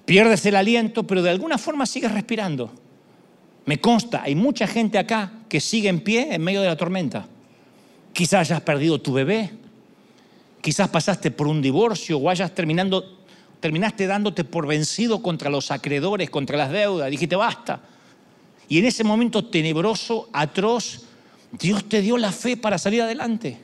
[0.04, 2.72] pierdes el aliento, pero de alguna forma sigues respirando.
[3.66, 7.26] Me consta, hay mucha gente acá que sigue en pie en medio de la tormenta.
[8.12, 9.50] Quizás hayas perdido tu bebé,
[10.62, 13.18] quizás pasaste por un divorcio o hayas terminando,
[13.60, 17.82] terminaste dándote por vencido contra los acreedores, contra las deudas, dijiste basta.
[18.68, 21.02] Y en ese momento tenebroso, atroz,
[21.50, 23.58] Dios te dio la fe para salir adelante.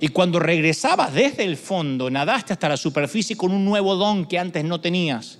[0.00, 4.38] Y cuando regresabas desde el fondo, nadaste hasta la superficie con un nuevo don que
[4.38, 5.38] antes no tenías.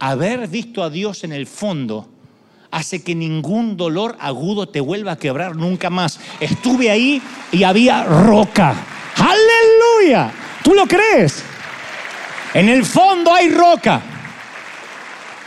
[0.00, 2.08] Haber visto a Dios en el fondo
[2.72, 6.18] hace que ningún dolor agudo te vuelva a quebrar nunca más.
[6.40, 8.74] Estuve ahí y había roca.
[10.62, 11.42] ¿Tú lo crees?
[12.54, 14.00] En el fondo hay roca.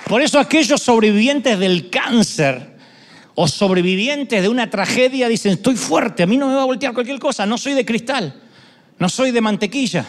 [0.08, 2.74] Por eso aquellos sobrevivientes del cáncer
[3.36, 6.94] o sobrevivientes de una tragedia dicen, estoy fuerte, a mí no me va a voltear
[6.94, 8.34] cualquier cosa, no soy de cristal,
[9.00, 10.06] no soy de mantequilla.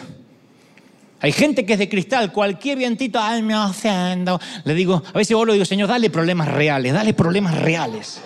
[1.21, 4.39] Hay gente que es de cristal, cualquier vientito, ay, me ofendo.
[4.63, 8.21] Le digo, a veces vos lo digo, Señor, dale problemas reales, dale problemas reales.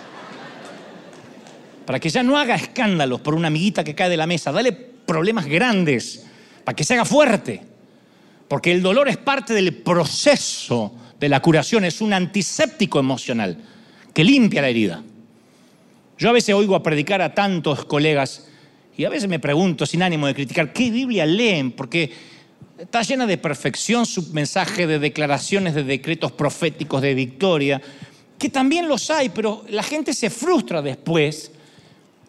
[1.86, 4.89] Para que ya no haga escándalos por una amiguita que cae de la mesa, dale
[5.10, 6.24] problemas grandes,
[6.62, 7.60] para que se haga fuerte.
[8.46, 13.58] Porque el dolor es parte del proceso de la curación, es un antiséptico emocional
[14.14, 15.02] que limpia la herida.
[16.16, 18.46] Yo a veces oigo a predicar a tantos colegas
[18.96, 21.72] y a veces me pregunto, sin ánimo de criticar, ¿qué Biblia leen?
[21.72, 22.12] Porque
[22.78, 27.82] está llena de perfección su mensaje de declaraciones, de decretos proféticos de victoria,
[28.38, 31.50] que también los hay, pero la gente se frustra después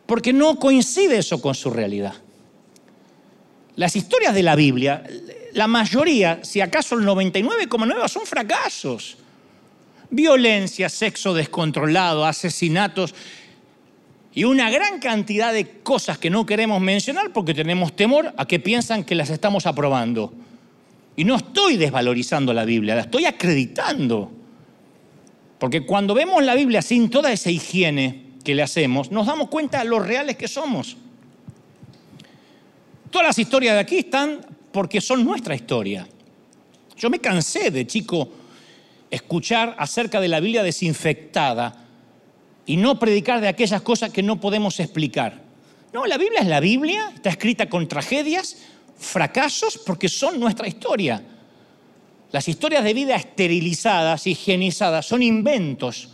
[0.07, 2.15] porque no coincide eso con su realidad.
[3.75, 5.03] Las historias de la Biblia,
[5.53, 9.17] la mayoría, si acaso el 99,9, son fracasos
[10.11, 13.15] violencia, sexo descontrolado, asesinatos
[14.33, 18.59] y una gran cantidad de cosas que no queremos mencionar porque tenemos temor a que
[18.59, 20.33] piensan que las estamos aprobando.
[21.15, 24.31] Y no estoy desvalorizando la Biblia, la estoy acreditando.
[25.59, 29.79] Porque cuando vemos la Biblia sin toda esa higiene que le hacemos, nos damos cuenta
[29.79, 30.97] de lo reales que somos.
[33.11, 34.39] Todas las historias de aquí están
[34.71, 36.07] porque son nuestra historia.
[36.97, 38.29] Yo me cansé de chico
[39.09, 41.85] escuchar acerca de la Biblia desinfectada
[42.65, 45.41] y no predicar de aquellas cosas que no podemos explicar.
[45.91, 48.57] No, la Biblia es la Biblia, está escrita con tragedias,
[48.97, 51.21] fracasos, porque son nuestra historia.
[52.31, 56.09] Las historias de vida esterilizadas, higienizadas, son inventos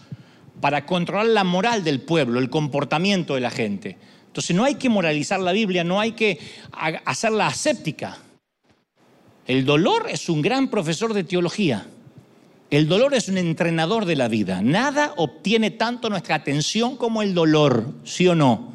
[0.60, 3.98] para controlar la moral del pueblo, el comportamiento de la gente.
[4.38, 6.38] Entonces no hay que moralizar la Biblia, no hay que
[7.06, 8.20] hacerla aséptica.
[9.48, 11.88] El dolor es un gran profesor de teología.
[12.70, 14.62] El dolor es un entrenador de la vida.
[14.62, 18.74] Nada obtiene tanto nuestra atención como el dolor, ¿sí o no?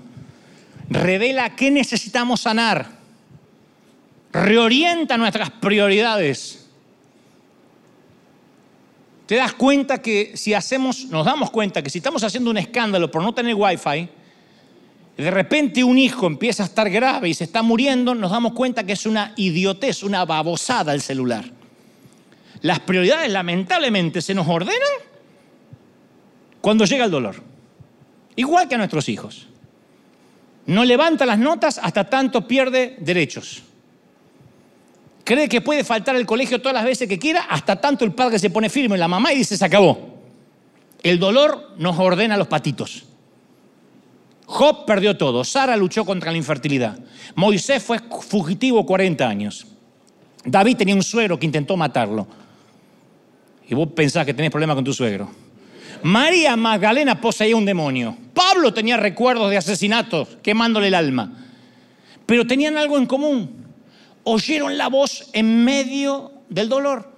[0.90, 2.98] Revela qué necesitamos sanar.
[4.32, 6.66] Reorienta nuestras prioridades.
[9.26, 13.12] Te das cuenta que si hacemos, nos damos cuenta que si estamos haciendo un escándalo
[13.12, 14.08] por no tener wifi,
[15.16, 18.84] de repente un hijo empieza a estar grave y se está muriendo, nos damos cuenta
[18.84, 21.44] que es una idiotez, una babosada el celular.
[22.62, 24.80] Las prioridades lamentablemente se nos ordenan
[26.60, 27.42] cuando llega el dolor.
[28.36, 29.48] Igual que a nuestros hijos.
[30.64, 33.62] No levanta las notas hasta tanto pierde derechos.
[35.24, 38.38] Cree que puede faltar el colegio todas las veces que quiera hasta tanto el padre
[38.38, 40.20] se pone firme la mamá y dice se acabó.
[41.02, 43.04] El dolor nos ordena los patitos.
[44.46, 45.44] Job perdió todo.
[45.44, 46.98] Sara luchó contra la infertilidad.
[47.34, 49.66] Moisés fue fugitivo 40 años.
[50.44, 52.26] David tenía un suegro que intentó matarlo.
[53.68, 55.30] Y vos pensás que tenés problemas con tu suegro.
[56.02, 58.16] María Magdalena poseía un demonio.
[58.34, 61.32] Pablo tenía recuerdos de asesinatos, quemándole el alma.
[62.26, 63.64] Pero tenían algo en común.
[64.24, 67.12] Oyeron la voz en medio del dolor.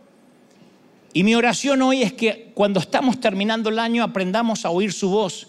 [1.13, 5.11] Y mi oración hoy es que cuando estamos terminando el año aprendamos a oír su
[5.11, 5.49] voz.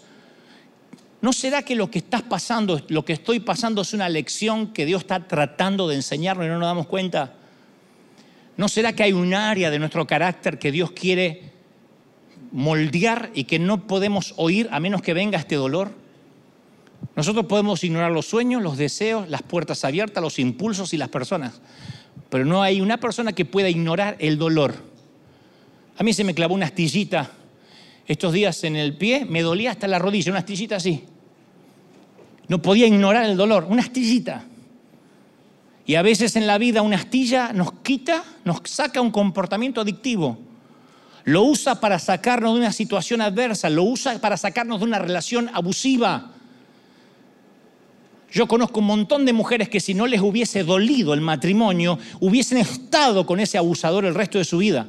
[1.26, 4.86] ¿No será que lo que estás pasando, lo que estoy pasando es una lección que
[4.86, 7.34] Dios está tratando de enseñarnos y no nos damos cuenta?
[8.56, 11.50] ¿No será que hay un área de nuestro carácter que Dios quiere
[12.52, 15.90] moldear y que no podemos oír a menos que venga este dolor?
[17.16, 21.60] Nosotros podemos ignorar los sueños, los deseos, las puertas abiertas, los impulsos y las personas,
[22.30, 24.76] pero no hay una persona que pueda ignorar el dolor.
[25.98, 27.32] A mí se me clavó una astillita
[28.06, 31.02] estos días en el pie, me dolía hasta la rodilla, una astillita así.
[32.48, 34.44] No podía ignorar el dolor, una astillita.
[35.84, 40.38] Y a veces en la vida una astilla nos quita, nos saca un comportamiento adictivo.
[41.24, 45.50] Lo usa para sacarnos de una situación adversa, lo usa para sacarnos de una relación
[45.52, 46.32] abusiva.
[48.32, 52.58] Yo conozco un montón de mujeres que si no les hubiese dolido el matrimonio, hubiesen
[52.58, 54.86] estado con ese abusador el resto de su vida.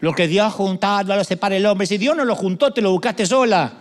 [0.00, 1.86] Lo que Dios ha juntado lo separa el hombre.
[1.86, 3.72] Si Dios no lo juntó, te lo buscaste sola.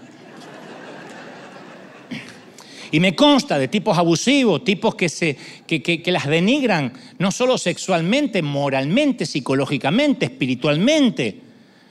[2.94, 8.44] Y me consta de tipos abusivos, tipos que, se, que, las denigran, no solo sexualmente,
[8.44, 11.42] moralmente, psicológicamente, espiritualmente.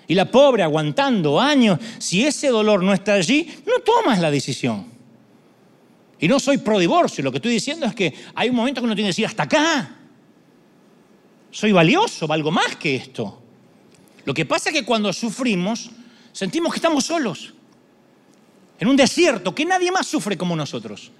[0.06, 1.80] Y la pobre aguantando años.
[1.98, 4.86] Si ese dolor no está allí, no tomas la decisión.
[6.20, 8.84] Y no soy pro divorcio, lo que estoy diciendo es que hay un momento que
[8.84, 9.96] uno tiene que decir hasta acá.
[11.50, 13.42] Soy valioso, valgo más que esto.
[14.24, 15.90] Lo que pasa es que cuando sufrimos,
[16.30, 17.54] sentimos que estamos solos,
[18.82, 21.12] en un desierto, que nadie más sufre como nosotros.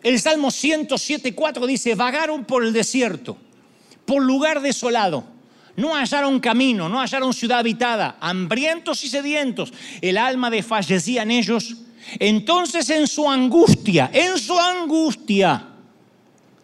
[0.00, 3.36] El Salmo 107.4 dice, vagaron por el desierto,
[4.04, 5.24] por lugar desolado.
[5.74, 9.72] No hallaron camino, no hallaron ciudad habitada, hambrientos y sedientos.
[10.00, 11.78] El alma desfallecía en ellos.
[12.20, 15.66] Entonces en su angustia, en su angustia,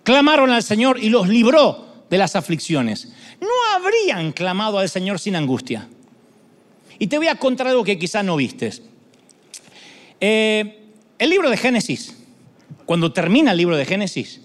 [0.05, 3.09] clamaron al Señor y los libró de las aflicciones
[3.41, 5.89] no habrían clamado al Señor sin angustia.
[6.99, 8.83] Y te voy a contar algo que quizás no vistes.
[10.21, 12.17] Eh, el libro de Génesis,
[12.87, 14.41] cuando termina el libro de Génesis,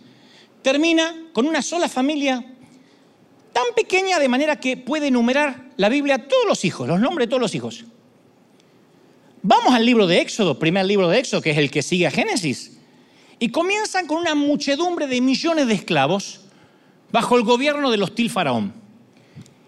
[0.62, 2.46] termina con una sola familia
[3.54, 7.30] tan pequeña de manera que puede enumerar la Biblia todos los hijos, los nombres de
[7.30, 7.86] todos los hijos.
[9.42, 12.12] Vamos al libro de Éxodo, primer libro de Éxodo, que es el que sigue a
[12.12, 12.78] Génesis.
[13.40, 16.42] Y comienzan con una muchedumbre de millones de esclavos
[17.12, 18.74] bajo el gobierno del hostil faraón.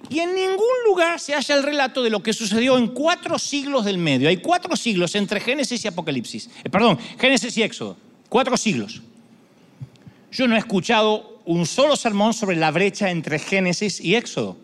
[0.10, 3.86] Y en ningún lugar se halla el relato de lo que sucedió en cuatro siglos
[3.86, 4.30] del medio.
[4.30, 6.50] Hay cuatro siglos entre Génesis y Apocalipsis.
[6.64, 7.98] Eh, perdón, Génesis y Éxodo.
[8.28, 9.02] Cuatro siglos.
[10.32, 14.58] Yo no he escuchado un solo sermón sobre la brecha entre Génesis y Éxodo.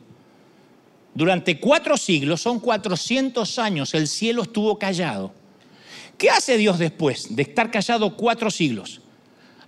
[1.13, 5.33] Durante cuatro siglos, son 400 años, el cielo estuvo callado.
[6.17, 9.01] ¿Qué hace Dios después de estar callado cuatro siglos?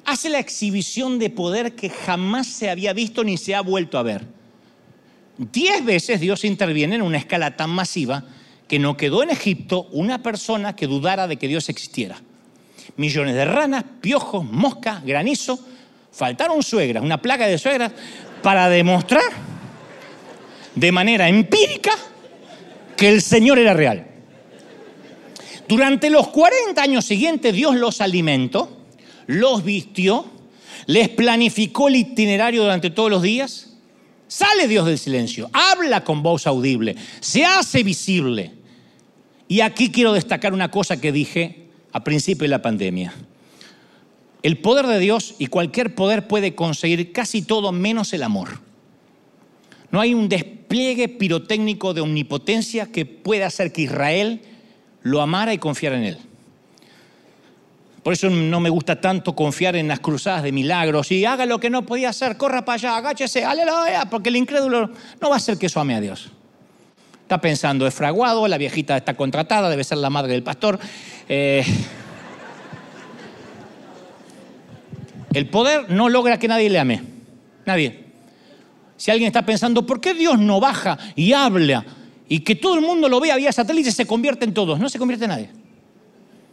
[0.09, 4.03] hace la exhibición de poder que jamás se había visto ni se ha vuelto a
[4.03, 4.25] ver.
[5.39, 8.25] Diez veces Dios interviene en una escala tan masiva
[8.67, 12.21] que no quedó en Egipto una persona que dudara de que Dios existiera.
[12.97, 15.59] Millones de ranas, piojos, moscas, granizo.
[16.11, 17.91] Faltaron suegras, una plaga de suegras,
[18.43, 19.31] para demostrar
[20.75, 21.91] de manera empírica
[22.95, 24.05] que el Señor era real.
[25.67, 28.79] Durante los 40 años siguientes Dios los alimentó
[29.29, 30.25] los vistió,
[30.87, 33.68] les planificó el itinerario durante todos los días.
[34.29, 38.51] Sale Dios del silencio, habla con voz audible, se hace visible.
[39.47, 43.11] Y aquí quiero destacar una cosa que dije a principio de la pandemia.
[44.43, 48.59] El poder de Dios y cualquier poder puede conseguir casi todo menos el amor.
[49.89, 54.41] No hay un despliegue pirotécnico de omnipotencia que pueda hacer que Israel
[55.01, 56.17] lo amara y confiara en él.
[58.09, 61.59] Por eso no me gusta tanto confiar en las cruzadas de milagros y haga lo
[61.59, 64.89] que no podía hacer, corra para allá, agáchese, aleluya, porque el incrédulo
[65.21, 66.31] no va a ser que eso ame a Dios.
[67.21, 70.79] Está pensando, es fraguado, la viejita está contratada, debe ser la madre del pastor.
[71.27, 71.63] Eh,
[75.31, 77.03] el poder no logra que nadie le ame.
[77.67, 78.05] Nadie.
[78.97, 81.85] Si alguien está pensando, ¿por qué Dios no baja y habla
[82.27, 84.79] y que todo el mundo lo vea vía satélite se convierte en todos?
[84.79, 85.58] No se convierte en nadie.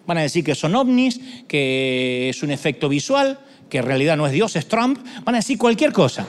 [0.06, 4.26] Van a decir que son ovnis, que es un efecto visual, que en realidad no
[4.26, 4.98] es Dios, es Trump.
[5.24, 6.26] Van a decir cualquier cosa.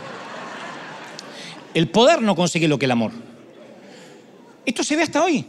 [1.73, 3.11] El poder no consigue lo que el amor.
[4.65, 5.45] Esto se ve hasta hoy.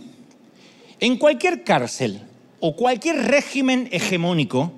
[1.00, 2.20] En cualquier cárcel
[2.60, 4.72] o cualquier régimen hegemónico,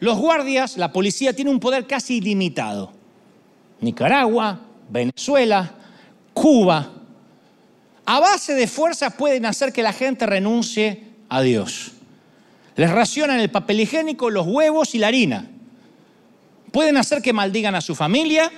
[0.00, 2.92] los guardias, la policía tiene un poder casi ilimitado.
[3.80, 5.74] Nicaragua, Venezuela,
[6.34, 6.92] Cuba,
[8.06, 11.93] a base de fuerza pueden hacer que la gente renuncie a Dios.
[12.76, 15.50] Les racionan el papel higiénico, los huevos y la harina.
[16.72, 18.50] Pueden hacer que maldigan a su familia,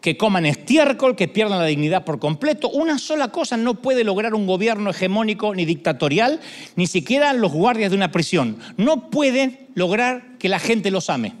[0.00, 2.68] que coman estiércol, que pierdan la dignidad por completo.
[2.68, 6.40] Una sola cosa no puede lograr un gobierno hegemónico ni dictatorial,
[6.74, 8.58] ni siquiera los guardias de una prisión.
[8.76, 11.34] No pueden lograr que la gente los ame.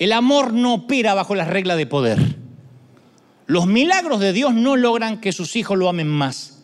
[0.00, 2.18] El amor no opera bajo las reglas de poder.
[3.46, 6.62] Los milagros de Dios no logran que sus hijos lo amen más.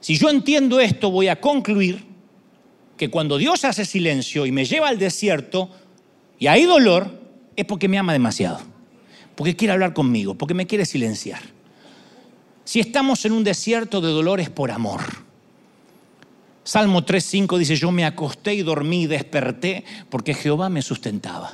[0.00, 2.13] Si yo entiendo esto, voy a concluir
[2.96, 5.70] que cuando Dios hace silencio y me lleva al desierto
[6.38, 7.20] y hay dolor,
[7.56, 8.74] es porque me ama demasiado
[9.34, 11.40] porque quiere hablar conmigo, porque me quiere silenciar.
[12.64, 15.02] Si estamos en un desierto de dolores por amor.
[16.62, 21.52] Salmo 3.5 dice, yo me acosté y dormí desperté porque Jehová me sustentaba.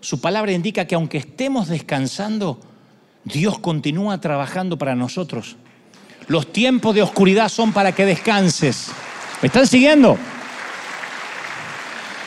[0.00, 2.60] Su palabra indica que aunque estemos descansando,
[3.24, 5.56] Dios continúa trabajando para nosotros.
[6.28, 8.92] Los tiempos de oscuridad son para que descanses.
[9.42, 10.18] ¿Me están siguiendo?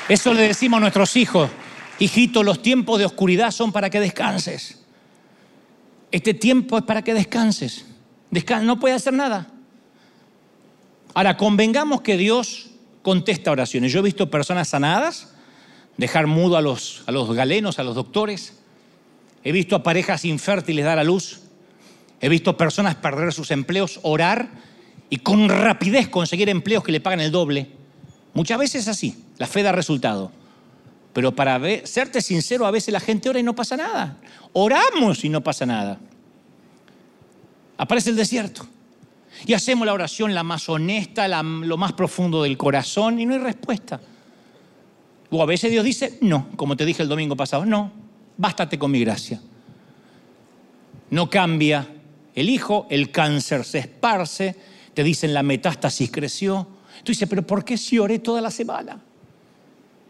[0.07, 1.49] Eso le decimos a nuestros hijos.
[1.97, 4.84] Hijito, los tiempos de oscuridad son para que descanses.
[6.12, 7.86] Este tiempo es para que descanses.
[8.62, 9.47] no puede hacer nada.
[11.14, 12.70] Ahora, convengamos que Dios
[13.01, 13.91] contesta oraciones.
[13.91, 15.34] Yo he visto personas sanadas,
[15.97, 18.60] dejar mudo a los, a los galenos, a los doctores.
[19.43, 21.41] He visto a parejas infértiles dar a luz.
[22.22, 24.68] He visto personas perder sus empleos, orar
[25.10, 27.70] y con rapidez conseguir empleos que le pagan el doble.
[28.34, 29.26] Muchas veces así.
[29.38, 30.32] La fe da resultado.
[31.14, 34.18] Pero para serte sincero, a veces la gente ora y no pasa nada.
[34.53, 35.99] Oramos y no pasa nada.
[37.78, 38.68] Aparece el desierto.
[39.45, 43.39] Y hacemos la oración la más honesta, lo más profundo del corazón y no hay
[43.39, 43.99] respuesta.
[45.32, 47.91] O a veces Dios dice, no, como te dije el domingo pasado, no,
[48.38, 49.39] bástate con mi gracia.
[51.12, 51.88] No cambia
[52.36, 54.55] el hijo, el cáncer se esparce,
[54.94, 56.68] te dicen la metástasis creció.
[57.04, 59.02] Tú dices, pero ¿por qué si oré toda la semana?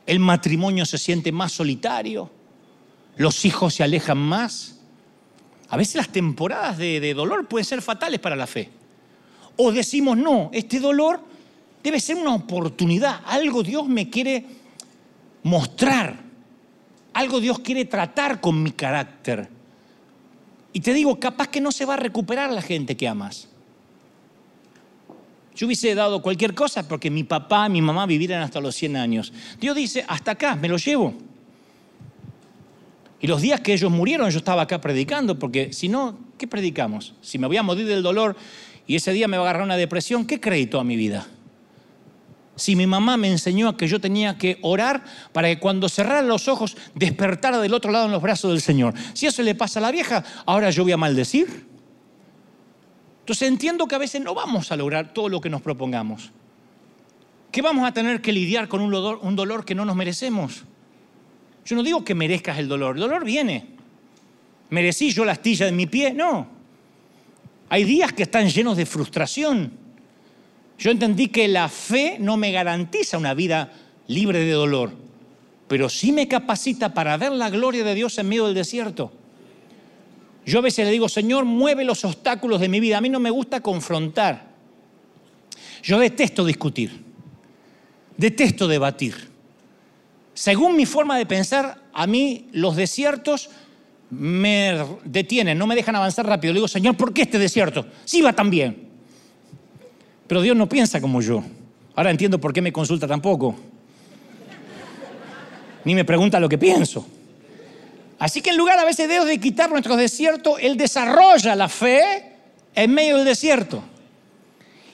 [0.10, 2.32] el matrimonio se siente más solitario,
[3.18, 4.80] los hijos se alejan más.
[5.70, 8.72] A veces las temporadas de, dolor pueden ser fatales para la fe.
[9.56, 11.24] O decimos, no, este dolor
[11.84, 14.48] debe ser una oportunidad, algo Dios me quiere
[15.44, 16.16] mostrar,
[17.14, 19.48] algo Dios quiere tratar con mi carácter.
[20.74, 23.48] Y te digo, capaz que no se va a recuperar la gente que amas.
[25.60, 29.34] Yo hubiese dado cualquier cosa porque mi papá, mi mamá vivieran hasta los 100 años.
[29.60, 31.14] Dios dice, hasta acá, me lo llevo.
[33.20, 37.14] Y los días que ellos murieron yo estaba acá predicando, porque si no, ¿qué predicamos?
[37.20, 38.38] Si me voy a morir del dolor
[38.88, 41.28] y ese día me va a agarrar una depresión, ¿qué crédito a mi vida?
[42.56, 45.04] Si mi mamá me enseñó que yo tenía que orar
[45.34, 48.94] para que cuando cerrara los ojos despertara del otro lado en los brazos del Señor.
[49.12, 51.68] Si eso le pasa a la vieja, ahora yo voy a maldecir.
[53.30, 56.32] Entonces entiendo que a veces no vamos a lograr todo lo que nos propongamos.
[57.52, 60.64] Que vamos a tener que lidiar con un dolor, un dolor que no nos merecemos.
[61.64, 63.68] Yo no digo que merezcas el dolor, el dolor viene.
[64.72, 66.12] ¿Merecí yo la astilla de mi pie?
[66.12, 66.48] No.
[67.70, 69.74] Hay días que están llenos de frustración.
[70.80, 73.72] Yo entendí que la fe no me garantiza una vida
[74.08, 74.92] libre de dolor,
[75.68, 79.12] pero sí me capacita para ver la gloria de Dios en medio del desierto.
[80.46, 82.98] Yo a veces le digo, Señor, mueve los obstáculos de mi vida.
[82.98, 84.50] A mí no me gusta confrontar.
[85.84, 87.04] Yo detesto discutir.
[88.18, 89.16] Detesto debatir.
[90.34, 93.50] Según mi forma de pensar, a mí los desiertos
[94.10, 96.54] me detienen, no me dejan avanzar rápido.
[96.54, 97.86] Le digo, Señor, ¿por qué este desierto?
[98.06, 98.90] Sí va tan bien.
[100.28, 101.44] Pero Dios no piensa como yo.
[101.96, 103.56] Ahora entiendo por qué me consulta tampoco.
[105.84, 107.06] Ni me pregunta lo que pienso.
[108.20, 112.36] Así que en lugar a veces de de quitar nuestros desiertos, Él desarrolla la fe
[112.76, 113.82] en medio del desierto.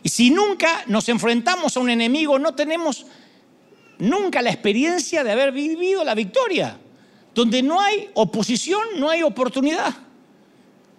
[0.04, 3.08] Y si nunca nos enfrentamos a un enemigo, no tenemos
[3.98, 6.78] nunca la experiencia de haber vivido la victoria.
[7.34, 9.94] Donde no hay oposición, no hay oportunidad.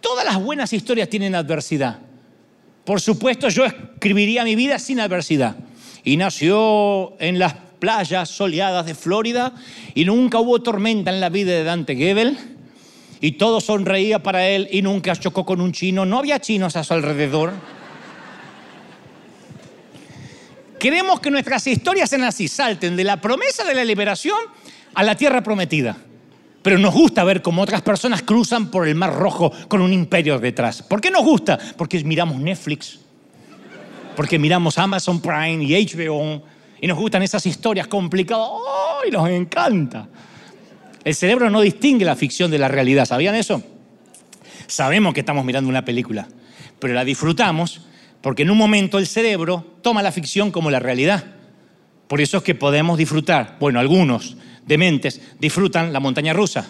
[0.01, 2.01] Todas las buenas historias tienen adversidad.
[2.85, 5.57] Por supuesto, yo escribiría mi vida sin adversidad.
[6.05, 9.53] Y nació en las playas soleadas de Florida
[9.95, 12.39] y nunca hubo tormenta en la vida de Dante Gebel
[13.21, 16.85] y todo sonreía para él y nunca chocó con un chino, no había chinos a
[16.85, 17.53] su alrededor.
[20.79, 24.39] Queremos que nuestras historias sean así, salten de la promesa de la liberación
[24.95, 25.97] a la tierra prometida.
[26.63, 30.39] Pero nos gusta ver cómo otras personas cruzan por el Mar Rojo con un imperio
[30.39, 30.83] detrás.
[30.83, 31.59] ¿Por qué nos gusta?
[31.77, 32.99] Porque miramos Netflix,
[34.17, 36.43] porque miramos Amazon Prime y HBO,
[36.81, 38.49] y nos gustan esas historias complicadas.
[38.51, 39.01] ¡Oh!
[39.07, 40.09] Y nos encanta.
[41.05, 43.05] El cerebro no distingue la ficción de la realidad.
[43.05, 43.63] ¿Sabían eso?
[44.67, 46.27] Sabemos que estamos mirando una película,
[46.79, 47.87] pero la disfrutamos
[48.21, 51.25] porque en un momento el cerebro toma la ficción como la realidad.
[52.09, 56.67] Por eso es que podemos disfrutar, bueno, algunos dementes disfrutan la montaña rusa.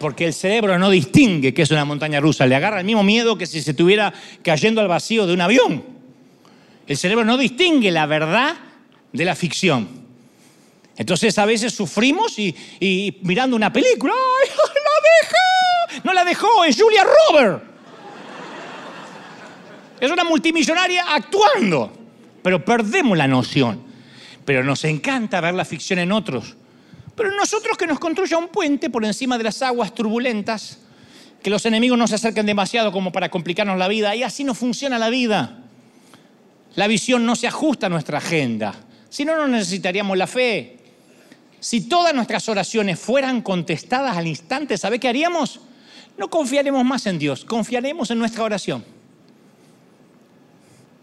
[0.00, 3.36] Porque el cerebro no distingue qué es una montaña rusa, le agarra el mismo miedo
[3.36, 5.95] que si se estuviera cayendo al vacío de un avión.
[6.86, 8.56] El cerebro no distingue la verdad
[9.12, 10.06] de la ficción.
[10.96, 16.04] Entonces a veces sufrimos y, mirando una película, ¡ay, la dejó!
[16.04, 17.62] No la dejó, es Julia Roberts.
[20.00, 21.92] Es una multimillonaria actuando,
[22.42, 23.82] pero perdemos la noción.
[24.44, 26.56] Pero nos encanta ver la ficción en otros.
[27.14, 30.78] Pero nosotros que nos construya un puente por encima de las aguas turbulentas,
[31.42, 34.54] que los enemigos no se acerquen demasiado como para complicarnos la vida, y así no
[34.54, 35.65] funciona la vida.
[36.76, 38.74] La visión no se ajusta a nuestra agenda,
[39.08, 40.76] si no, no necesitaríamos la fe.
[41.58, 45.60] Si todas nuestras oraciones fueran contestadas al instante, ¿sabe qué haríamos?
[46.18, 48.84] No confiaremos más en Dios, confiaremos en nuestra oración.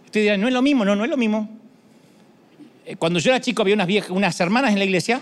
[0.05, 1.49] Usted dirá, no es lo mismo, no, no es lo mismo.
[2.86, 5.21] Eh, cuando yo era chico había unas, unas hermanas en la iglesia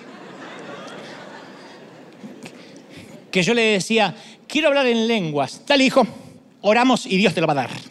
[3.31, 4.13] que yo le decía,
[4.47, 5.61] quiero hablar en lenguas.
[5.65, 6.05] Tal hijo,
[6.59, 7.90] oramos y Dios te lo va a dar.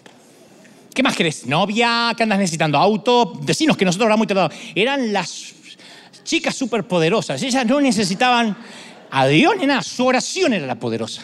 [1.01, 1.46] ¿Qué más querés?
[1.46, 2.12] ¿Novia?
[2.14, 2.76] ¿Qué andas necesitando?
[2.76, 3.32] ¿Auto?
[3.40, 4.82] Decinos que nosotros oramos y te.
[4.82, 5.55] Eran las
[6.24, 7.42] chicas superpoderosas.
[7.42, 8.55] Ellas no necesitaban
[9.11, 9.80] a Dios ni nada.
[9.80, 11.22] Su oración era la poderosa.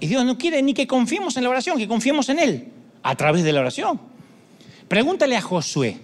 [0.00, 2.68] Y Dios no quiere ni que confiemos en la oración, que confiemos en Él
[3.02, 3.98] a través de la oración.
[4.86, 5.98] Pregúntale a Josué.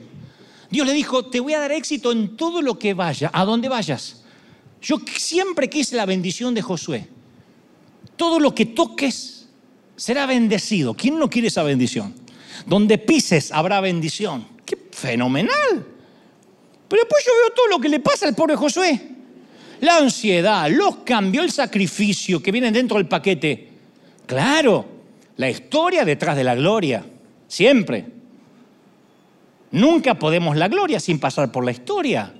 [0.71, 3.69] Dios le dijo, te voy a dar éxito en todo lo que vaya, a donde
[3.69, 4.23] vayas.
[4.81, 7.09] Yo siempre quise la bendición de Josué.
[8.17, 9.51] Todo lo que toques
[9.97, 10.95] será bendecido.
[10.95, 12.22] ¿Quién no quiere esa bendición?
[12.67, 14.47] Donde pises habrá bendición.
[14.65, 15.87] ¡Qué fenomenal!
[16.89, 19.01] Pero después yo veo todo lo que le pasa al pobre Josué.
[19.81, 23.69] La ansiedad, los cambios, el sacrificio que vienen dentro del paquete.
[24.27, 24.87] Claro,
[25.37, 27.05] la historia detrás de la gloria.
[27.49, 28.07] Siempre.
[29.73, 32.33] Nunca podemos la gloria sin pasar por la historia.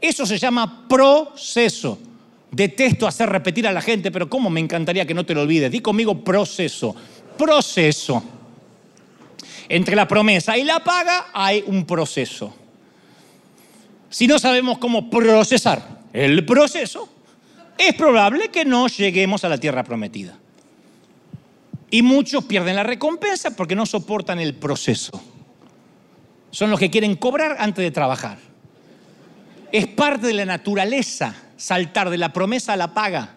[0.00, 1.98] Eso se llama proceso.
[2.50, 5.70] Detesto hacer repetir a la gente, pero ¿cómo me encantaría que no te lo olvides?
[5.70, 6.94] Di conmigo proceso.
[7.38, 8.22] Proceso.
[9.68, 12.54] Entre la promesa y la paga hay un proceso.
[14.10, 17.08] Si no sabemos cómo procesar el proceso,
[17.76, 20.38] es probable que no lleguemos a la tierra prometida.
[21.90, 25.20] Y muchos pierden la recompensa porque no soportan el proceso.
[26.50, 28.38] Son los que quieren cobrar antes de trabajar.
[29.72, 33.34] Es parte de la naturaleza saltar de la promesa a la paga.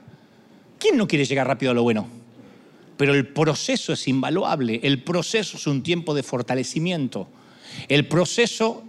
[0.78, 2.08] ¿Quién no quiere llegar rápido a lo bueno?
[2.98, 4.80] Pero el proceso es invaluable.
[4.84, 7.28] El proceso es un tiempo de fortalecimiento.
[7.88, 8.84] El proceso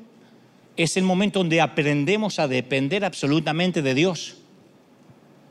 [0.76, 4.36] es el momento donde aprendemos a depender absolutamente de Dios.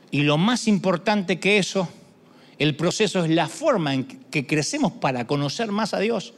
[0.09, 1.89] Y lo más importante que eso,
[2.57, 6.33] el proceso es la forma en que crecemos para conocer más a Dios.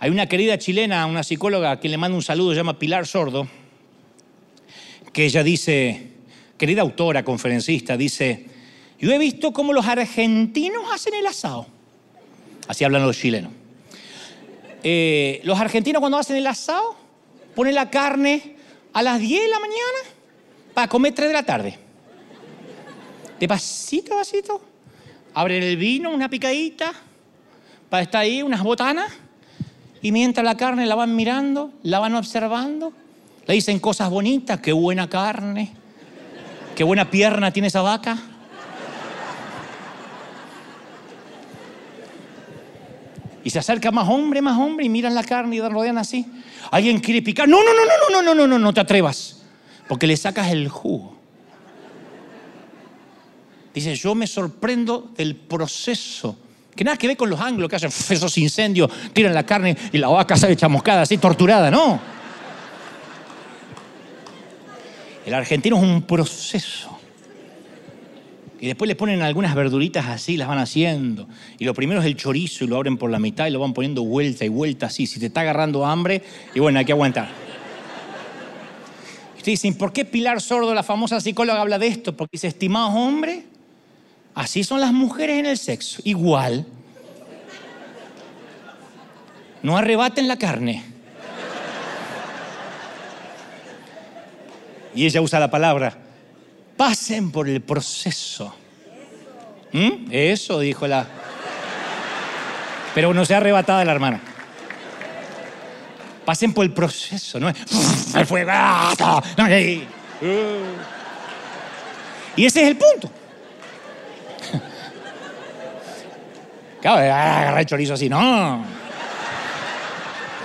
[0.00, 3.06] Hay una querida chilena, una psicóloga a quien le mando un saludo, se llama Pilar
[3.06, 3.48] Sordo,
[5.12, 6.08] que ella dice,
[6.58, 8.46] querida autora, conferencista, dice,
[8.98, 11.66] yo he visto cómo los argentinos hacen el asado.
[12.68, 13.52] Así hablan los chilenos.
[14.82, 16.94] Eh, los argentinos cuando hacen el asado
[17.54, 18.56] ponen la carne
[18.92, 19.98] a las 10 de la mañana
[20.74, 21.78] para comer 3 de la tarde.
[23.38, 24.60] De pasito a pasito.
[25.34, 26.92] Abren el vino, una picadita,
[27.90, 29.10] para estar ahí, unas botanas.
[30.00, 32.92] Y mientras la carne la van mirando, la van observando,
[33.46, 35.72] le dicen cosas bonitas, qué buena carne,
[36.76, 38.18] qué buena pierna tiene esa vaca.
[43.44, 46.26] Y se acerca más hombre, más hombre, y miran la carne y la rodean así.
[46.70, 47.46] Alguien quiere picar.
[47.46, 49.42] No, no, no, no, no, no, no, no, no te atrevas.
[49.86, 51.14] Porque le sacas el jugo.
[53.74, 56.38] Dice, yo me sorprendo del proceso
[56.74, 59.98] que nada que ver con los anglos que hacen esos incendios, tiran la carne y
[59.98, 62.00] la vaca sale chamuscada, así torturada, no.
[65.24, 66.93] El argentino es un proceso.
[68.64, 71.28] Y después le ponen algunas verduritas así, las van haciendo.
[71.58, 73.74] Y lo primero es el chorizo y lo abren por la mitad y lo van
[73.74, 75.06] poniendo vuelta y vuelta así.
[75.06, 76.22] Si te está agarrando hambre,
[76.54, 77.28] y bueno, hay que aguantar.
[79.38, 82.16] Y dicen, ¿por qué Pilar Sordo, la famosa psicóloga, habla de esto?
[82.16, 83.44] Porque dice, estimados hombres,
[84.34, 86.64] Así son las mujeres en el sexo, igual.
[89.62, 90.82] No arrebaten la carne.
[94.94, 95.98] Y ella usa la palabra,
[96.76, 98.54] pasen por el proceso.
[99.72, 100.08] ¿Mm?
[100.10, 101.06] Eso dijo la...
[102.94, 104.20] Pero no se ha arrebatada la hermana.
[106.24, 107.48] Pasen por el proceso, no.
[107.48, 108.52] El fuego.
[112.36, 113.10] Y ese es el punto.
[116.80, 118.64] Claro, agarrar el chorizo así, no.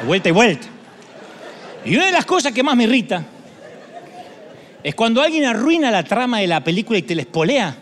[0.06, 0.68] Vuelta y vuelta.
[1.86, 3.24] Y una de las cosas que más me irrita
[4.84, 7.76] es cuando alguien arruina la trama de la película y te la espolea.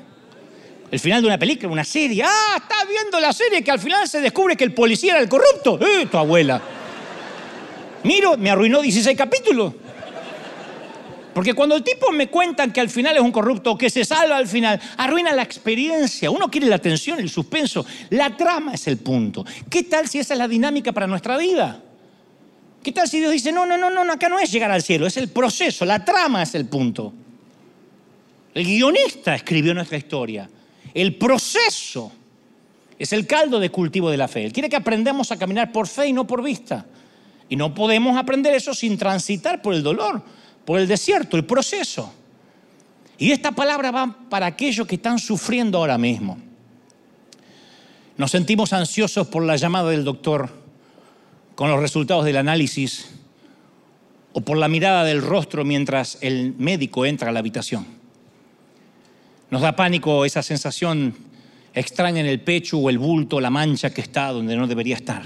[0.89, 2.23] El final de una película, una serie.
[2.23, 5.29] Ah, estás viendo la serie que al final se descubre que el policía era el
[5.29, 5.79] corrupto.
[5.81, 6.61] ¡Eh, tu abuela!
[8.03, 9.73] Miro, me arruinó 16 capítulos.
[11.33, 14.37] Porque cuando el tipo me cuentan que al final es un corrupto, que se salva
[14.37, 16.31] al final, arruina la experiencia.
[16.31, 17.85] Uno quiere la atención, el suspenso.
[18.09, 19.45] La trama es el punto.
[19.69, 21.83] ¿Qué tal si esa es la dinámica para nuestra vida?
[22.83, 25.07] ¿Qué tal si Dios dice, no, no, no, no, acá no es llegar al cielo,
[25.07, 27.13] es el proceso, la trama es el punto?
[28.53, 30.49] El guionista escribió nuestra historia.
[30.93, 32.11] El proceso
[32.97, 34.45] es el caldo de cultivo de la fe.
[34.45, 36.85] Él quiere que aprendamos a caminar por fe y no por vista.
[37.49, 40.23] Y no podemos aprender eso sin transitar por el dolor
[40.67, 42.13] por el desierto, el proceso.
[43.17, 46.37] Y esta palabra va para aquellos que están sufriendo ahora mismo.
[48.17, 50.56] Nos sentimos ansiosos por la llamada del doctor
[51.57, 53.09] con los resultados del análisis
[54.31, 57.83] o por la mirada del rostro mientras el médico entra a la habitación.
[59.49, 61.15] Nos da pánico esa sensación
[61.73, 65.23] extraña en el pecho o el bulto, la mancha que está donde no debería estar.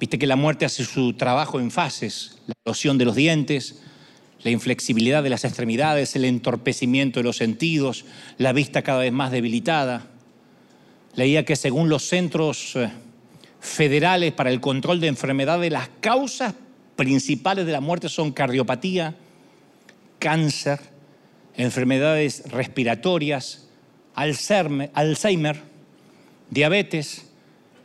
[0.00, 3.80] Viste que la muerte hace su trabajo en fases, la erosión de los dientes,
[4.42, 8.04] la inflexibilidad de las extremidades, el entorpecimiento de los sentidos,
[8.38, 10.08] la vista cada vez más debilitada.
[11.14, 12.90] Leía que según los centros eh,
[13.66, 16.54] federales para el control de enfermedades, las causas
[16.94, 19.16] principales de la muerte son cardiopatía,
[20.18, 20.80] cáncer,
[21.56, 23.68] enfermedades respiratorias,
[24.14, 25.62] Alzheimer,
[26.48, 27.26] diabetes,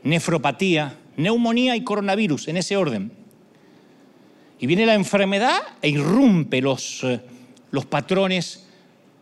[0.03, 3.11] nefropatía, neumonía y coronavirus, en ese orden.
[4.59, 7.19] Y viene la enfermedad e irrumpe los, eh,
[7.71, 8.67] los patrones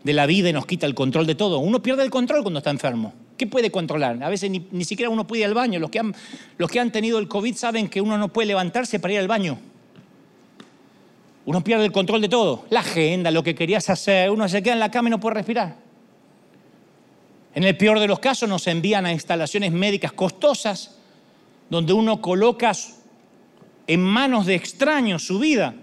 [0.04, 1.60] de la vida y nos quita el control de todo.
[1.60, 3.14] Uno pierde el control cuando está enfermo.
[3.40, 4.22] ¿Qué puede controlar?
[4.22, 5.80] A veces ni, siquiera uno puede ir al baño.
[5.80, 6.14] Los que, han,
[6.58, 9.30] los que han tenido el COVID saben que uno no puede levantarse para ir al
[9.30, 9.58] baño.
[11.46, 12.66] Uno pierde el control de todo.
[12.70, 14.30] La agenda, lo que querías hacer.
[14.30, 15.78] Uno se queda en la cama y no puede respirar.
[17.56, 20.98] En el peor de los casos nos envían a instalaciones médicas costosas
[21.70, 22.74] donde uno coloca
[23.88, 25.76] en manos de extraños su vida.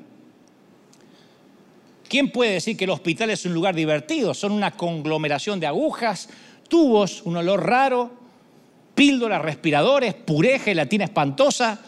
[2.06, 4.34] ¿Quién puede decir que el hospital es un lugar divertido?
[4.34, 6.28] Son una conglomeración de agujas,
[6.68, 8.10] tubos, un olor raro,
[8.94, 11.78] píldoras, respiradores, puré, gelatina espantosa,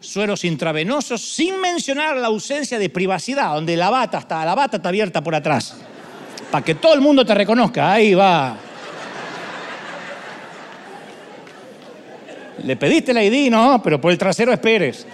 [0.00, 4.88] sueros intravenosos, sin mencionar la ausencia de privacidad, donde la bata está, la bata está
[4.88, 5.76] abierta por atrás,
[6.50, 7.92] para que todo el mundo te reconozca.
[7.92, 8.56] Ahí va.
[12.64, 15.06] Le pediste la ID, no, pero por el trasero esperes.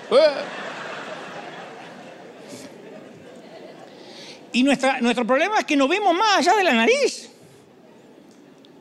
[4.53, 7.31] Y nuestro problema es que no vemos más allá de la nariz.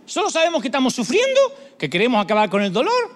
[0.07, 1.39] Solo sabemos que estamos sufriendo,
[1.77, 3.11] que queremos acabar con el dolor.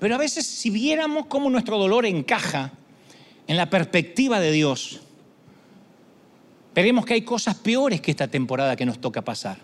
[0.00, 2.72] Pero a veces si viéramos cómo nuestro dolor encaja
[3.46, 5.00] en la perspectiva de Dios,
[6.74, 9.58] veremos que hay cosas peores que esta temporada que nos toca pasar.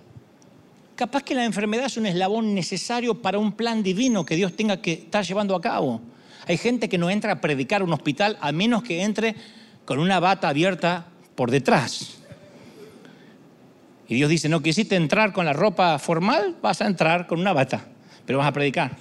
[0.95, 4.81] Capaz que la enfermedad es un eslabón necesario para un plan divino que Dios tenga
[4.81, 6.01] que estar llevando a cabo.
[6.47, 9.35] Hay gente que no entra a predicar un hospital a menos que entre
[9.85, 12.20] con una bata abierta por detrás.
[14.11, 17.53] Y Dios dice, no quisiste entrar con la ropa formal, vas a entrar con una
[17.53, 17.87] bata,
[18.27, 18.97] pero vas a predicar.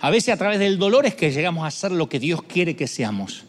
[0.00, 2.74] A veces a través del dolor es que llegamos a ser lo que Dios quiere
[2.74, 3.44] que seamos.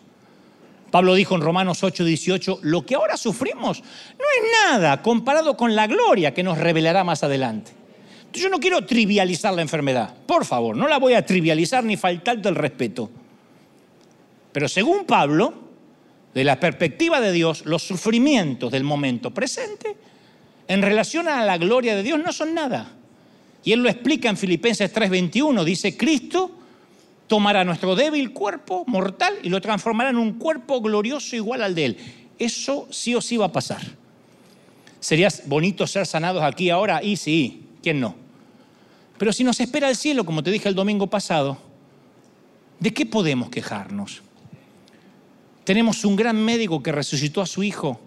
[0.92, 5.78] Pablo dijo en Romanos 8, 18, lo que ahora sufrimos no es nada comparado con
[5.78, 7.72] la gloria que nos revelará más adelante.
[8.34, 12.50] yo no quiero trivializar la enfermedad, por favor, no la voy a trivializar ni faltarte
[12.50, 13.10] el respeto.
[14.52, 15.54] Pero según Pablo,
[16.34, 20.07] de la perspectiva de Dios, los sufrimientos del momento presente
[20.68, 22.94] en relación a la gloria de Dios no son nada.
[23.64, 26.52] Y él lo explica en Filipenses 3:21, dice, Cristo
[27.28, 31.86] tomará nuestro débil cuerpo mortal y lo transformará en un cuerpo glorioso igual al de
[31.86, 31.98] Él.
[32.40, 33.82] Eso sí o sí va a pasar.
[35.00, 37.04] ¿Sería bonito ser sanados aquí ahora?
[37.04, 38.16] Y sí, ¿quién no?
[39.18, 41.58] Pero si nos espera el cielo, como te dije el domingo pasado,
[42.80, 44.22] ¿de qué podemos quejarnos?
[45.64, 48.00] Tenemos un gran médico que resucitó a su hijo,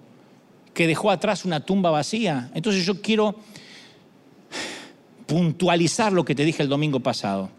[0.81, 2.51] que dejó atrás una tumba vacía.
[2.55, 3.37] Entonces yo quiero
[5.27, 7.51] puntualizar lo que te dije el domingo pasado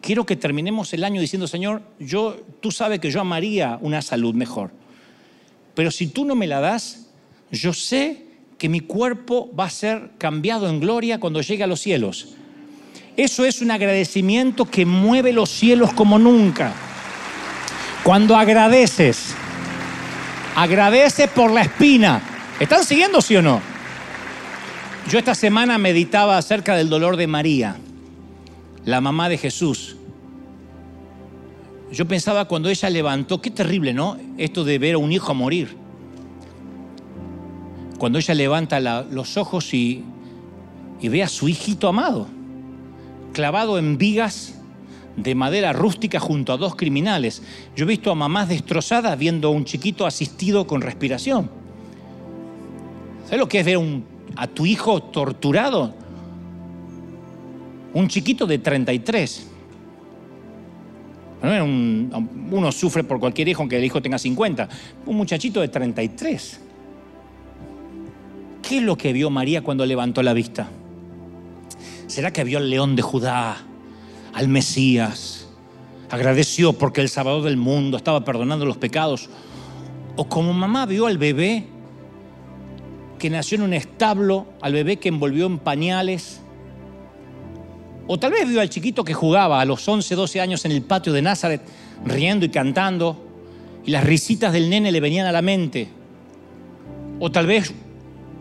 [0.00, 4.34] quiero que terminemos el año diciendo, Señor, yo, tú sabes que yo amaría una salud
[4.34, 4.70] mejor.
[5.74, 7.06] Pero si tú no me la das,
[7.50, 8.24] yo sé
[8.58, 12.34] que mi cuerpo va a ser cambiado en gloria cuando llegue a los cielos.
[13.16, 16.74] Eso es un agradecimiento que mueve los cielos como nunca.
[18.02, 19.34] Cuando agradeces,
[20.54, 22.20] Agradece por la espina.
[22.58, 23.60] ¿Están siguiendo, sí o no?
[25.08, 27.76] Yo esta semana meditaba acerca del dolor de María,
[28.84, 29.96] la mamá de Jesús.
[31.90, 34.16] Yo pensaba cuando ella levantó, qué terrible, ¿no?
[34.38, 35.76] Esto de ver a un hijo morir.
[37.98, 40.04] Cuando ella levanta los ojos y,
[41.00, 42.28] y ve a su hijito amado,
[43.32, 44.59] clavado en vigas
[45.16, 47.42] de madera rústica junto a dos criminales.
[47.76, 51.50] Yo he visto a mamás destrozadas viendo a un chiquito asistido con respiración.
[53.24, 53.78] ¿Sabes lo que es ver
[54.36, 55.94] a tu hijo torturado?
[57.92, 59.50] Un chiquito de 33
[61.42, 64.68] uno sufre por cualquier hijo, aunque el hijo tenga 50.
[65.06, 66.60] Un muchachito de 33.
[68.62, 70.68] ¿Qué es lo que vio María cuando levantó la vista?
[72.06, 73.56] ¿Será que vio al león de Judá,
[74.40, 75.46] al Mesías?
[76.08, 79.28] Agradeció porque el Salvador del mundo estaba perdonando los pecados.
[80.16, 81.66] O como mamá vio al bebé
[83.18, 86.40] que nació en un establo, al bebé que envolvió en pañales,
[88.06, 90.80] o tal vez vio al chiquito que jugaba a los 11, 12 años en el
[90.80, 91.60] patio de Nazaret,
[92.06, 93.22] riendo y cantando,
[93.84, 95.88] y las risitas del nene le venían a la mente.
[97.20, 97.74] O tal vez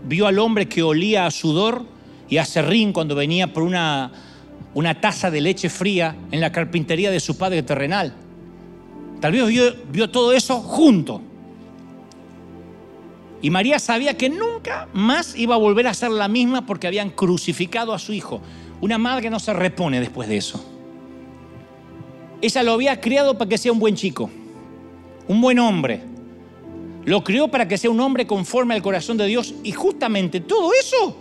[0.07, 1.83] vio al hombre que olía a sudor
[2.29, 4.28] y a serrín cuando venía por una,
[4.73, 8.13] una taza de leche fría en la carpintería de su padre terrenal.
[9.19, 11.21] Tal vez vio, todo eso junto.
[13.41, 17.09] Y María sabía que nunca más iba a volver a ser la misma porque habían
[17.09, 18.41] crucificado a su hijo.
[18.81, 20.63] Una madre no se repone después de eso.
[22.41, 24.29] Ella lo había criado para que sea un buen chico,
[25.27, 26.01] un buen hombre.
[27.05, 30.71] Lo crió para que sea un hombre conforme al corazón de Dios y justamente todo
[30.73, 31.17] eso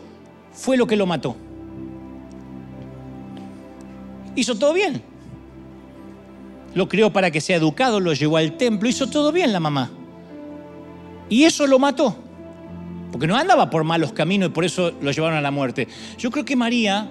[0.53, 1.37] fue lo que lo mató.
[4.39, 5.03] Hizo todo bien.
[6.73, 9.91] Lo crió para que sea educado, lo llevó al templo, hizo todo bien la mamá.
[11.29, 12.17] Y eso lo mató.
[13.11, 15.89] Porque no andaba por malos caminos y por eso lo llevaron a la muerte.
[16.19, 17.11] Yo creo que María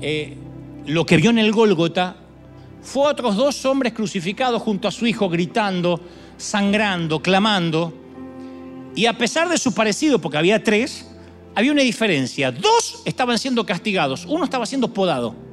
[0.00, 0.38] eh,
[0.86, 2.16] lo que vio en el Gólgota
[2.80, 6.00] fue otros dos hombres crucificados junto a su hijo gritando,
[6.38, 7.92] sangrando, clamando.
[8.94, 11.10] Y a pesar de su parecido, porque había tres,
[11.54, 12.52] había una diferencia.
[12.52, 15.44] Dos estaban siendo castigados, uno estaba siendo podado.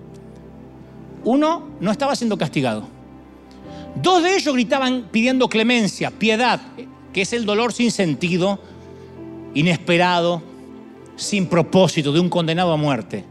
[1.23, 2.87] Uno no estaba siendo castigado.
[3.95, 6.61] Dos de ellos gritaban pidiendo clemencia, piedad,
[7.13, 8.59] que es el dolor sin sentido,
[9.53, 10.41] inesperado,
[11.15, 13.23] sin propósito, de un condenado a muerte.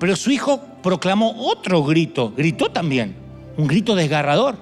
[0.00, 3.14] Pero su hijo proclamó otro grito, gritó también,
[3.56, 4.56] un grito desgarrador.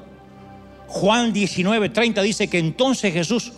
[0.87, 3.53] Juan 19, 30 dice que entonces Jesús,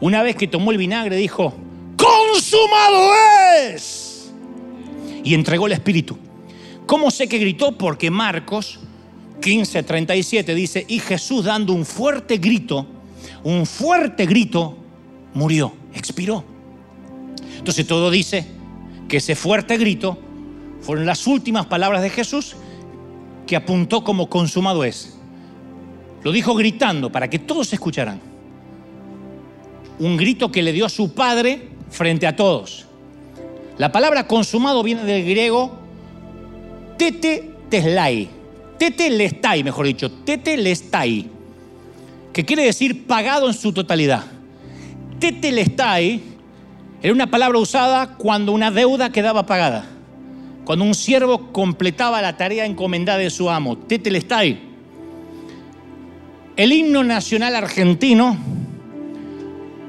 [0.00, 1.54] una vez que tomó el vinagre, dijo,
[1.96, 3.10] consumado
[3.64, 4.32] es.
[5.24, 6.16] Y entregó el Espíritu.
[6.90, 7.70] ¿Cómo sé que gritó?
[7.78, 8.80] Porque Marcos
[9.40, 12.84] 15, 37 dice, y Jesús dando un fuerte grito,
[13.44, 14.76] un fuerte grito,
[15.32, 16.42] murió, expiró.
[17.56, 18.44] Entonces todo dice
[19.08, 20.18] que ese fuerte grito
[20.80, 22.56] fueron las últimas palabras de Jesús
[23.46, 25.16] que apuntó como consumado es.
[26.24, 28.20] Lo dijo gritando para que todos escucharan.
[30.00, 32.86] Un grito que le dio a su padre frente a todos.
[33.78, 35.79] La palabra consumado viene del griego
[37.00, 38.28] tete teslai.
[38.76, 41.28] Tete lestai, mejor dicho, tete lestai,
[42.32, 44.24] que quiere decir pagado en su totalidad.
[45.18, 46.20] Tete lestai
[47.02, 49.86] era una palabra usada cuando una deuda quedaba pagada
[50.70, 54.56] cuando un siervo completaba la tarea encomendada de su amo, Tetelestai.
[56.56, 58.36] El himno nacional argentino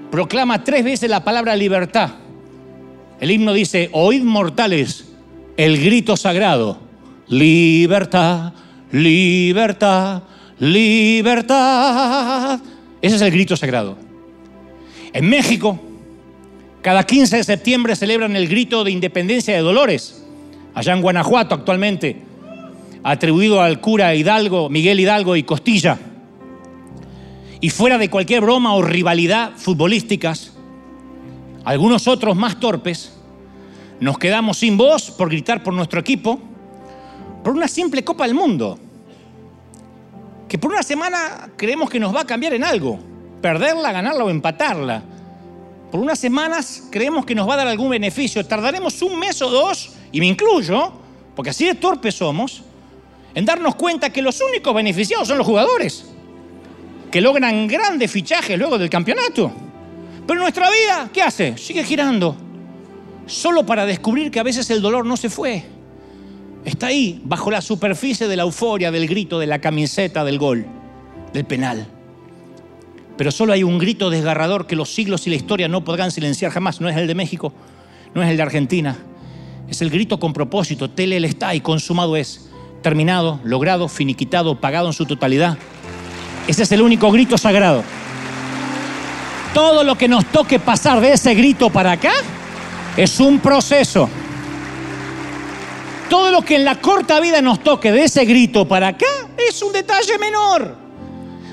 [0.10, 2.14] proclama tres veces la palabra libertad.
[3.20, 5.06] El himno dice, oíd mortales
[5.56, 6.80] el grito sagrado,
[7.32, 8.54] libertad,
[8.92, 10.24] libertad,
[10.60, 12.60] libertad.
[13.02, 13.98] Ese es el grito sagrado.
[15.14, 15.80] En México,
[16.82, 20.24] cada 15 de septiembre celebran el grito de independencia de Dolores
[20.74, 22.22] allá en Guanajuato actualmente,
[23.04, 25.98] atribuido al cura Hidalgo, Miguel Hidalgo y Costilla.
[27.62, 30.54] Y fuera de cualquier broma o rivalidad futbolísticas,
[31.64, 33.18] algunos otros más torpes,
[34.00, 36.40] nos quedamos sin voz por gritar por nuestro equipo,
[37.44, 38.78] por una simple Copa del Mundo,
[40.48, 43.00] que por una semana creemos que nos va a cambiar en algo,
[43.42, 45.02] perderla, ganarla o empatarla.
[45.92, 49.50] Por unas semanas creemos que nos va a dar algún beneficio, tardaremos un mes o
[49.50, 50.94] dos y me incluyo,
[51.36, 52.64] porque así de torpes somos,
[53.34, 56.06] en darnos cuenta que los únicos beneficiados son los jugadores,
[57.10, 59.52] que logran grandes fichajes luego del campeonato.
[60.28, 61.58] Pero nuestra vida, ¿qué hace?
[61.58, 62.36] Sigue girando,
[63.26, 65.81] solo para descubrir que a veces el dolor no se fue.
[66.66, 70.66] Está ahí, bajo la superficie de la euforia, del grito, de la camiseta, del gol,
[71.34, 71.88] del penal.
[73.18, 76.52] Pero solo hay un grito desgarrador que los siglos y la historia no podrán silenciar
[76.52, 76.82] jamás.
[76.82, 77.54] No es el de México,
[78.14, 78.98] no es el de Argentina.
[79.70, 80.90] Es el grito con propósito.
[80.90, 82.50] Tele está y consumado es.
[82.82, 85.58] Terminado, logrado, finiquitado, pagado en su totalidad.
[86.48, 87.84] Ese es el único grito sagrado.
[89.54, 92.14] Todo lo que nos toque pasar de ese grito para acá
[92.98, 94.10] es un proceso.
[96.12, 99.06] Todo lo que en la corta vida nos toque de ese grito para acá
[99.38, 100.76] es un detalle menor.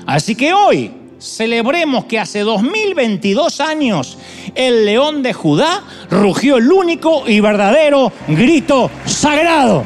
[0.05, 4.17] Así que hoy celebremos que hace 2022 años
[4.53, 5.81] el león de Judá
[6.11, 9.85] rugió el único y verdadero grito sagrado.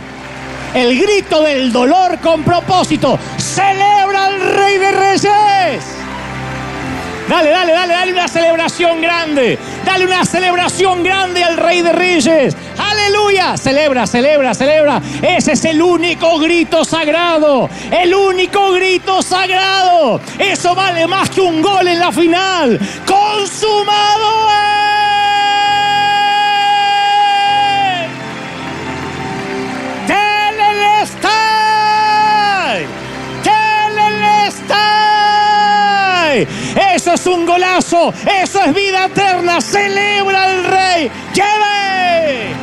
[0.74, 3.19] El grito del dolor con propósito.
[3.38, 6.03] Celebra al Rey de Reyes.
[7.34, 9.57] Dale, dale, dale, dale una celebración grande.
[9.84, 12.55] Dale una celebración grande al Rey de Reyes.
[12.77, 13.57] Aleluya.
[13.57, 15.01] Celebra, celebra, celebra.
[15.19, 17.71] Ese es el único grito sagrado.
[17.89, 20.21] El único grito sagrado.
[20.38, 22.79] Eso vale más que un gol en la final.
[23.03, 24.57] Consumado es.
[30.05, 31.25] Telelestai.
[33.41, 35.23] Telelestai.
[36.76, 38.13] Eso es un golazo.
[38.41, 39.61] Eso es vida eterna.
[39.61, 41.11] Celebra al Rey.
[41.34, 42.53] ¡Lleve!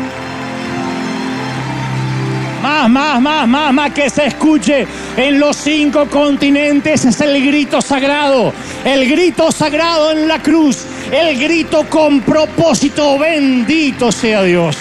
[2.62, 4.86] Más, más, más, más, más que se escuche
[5.16, 7.04] en los cinco continentes.
[7.04, 8.52] Es el grito sagrado.
[8.84, 10.84] El grito sagrado en la cruz.
[11.10, 13.18] El grito con propósito.
[13.18, 14.76] Bendito sea Dios.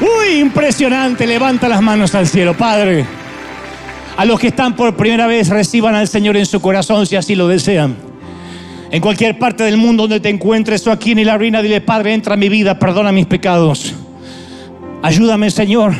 [0.00, 1.26] Uy, impresionante.
[1.26, 3.23] Levanta las manos al cielo, Padre.
[4.16, 7.34] A los que están por primera vez, reciban al Señor en su corazón si así
[7.34, 7.96] lo desean.
[8.92, 12.14] En cualquier parte del mundo donde te encuentres o aquí en la arena, dile, Padre,
[12.14, 13.92] entra en mi vida, perdona mis pecados.
[15.02, 15.94] Ayúdame, Señor,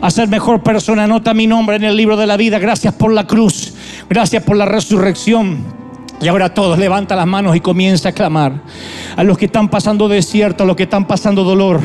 [0.00, 1.04] a ser mejor persona.
[1.04, 2.58] Anota mi nombre en el libro de la vida.
[2.58, 3.74] Gracias por la cruz.
[4.08, 5.58] Gracias por la resurrección.
[6.20, 8.60] Y ahora todos levanta las manos y comienza a clamar.
[9.16, 11.80] A los que están pasando desierto, a los que están pasando dolor,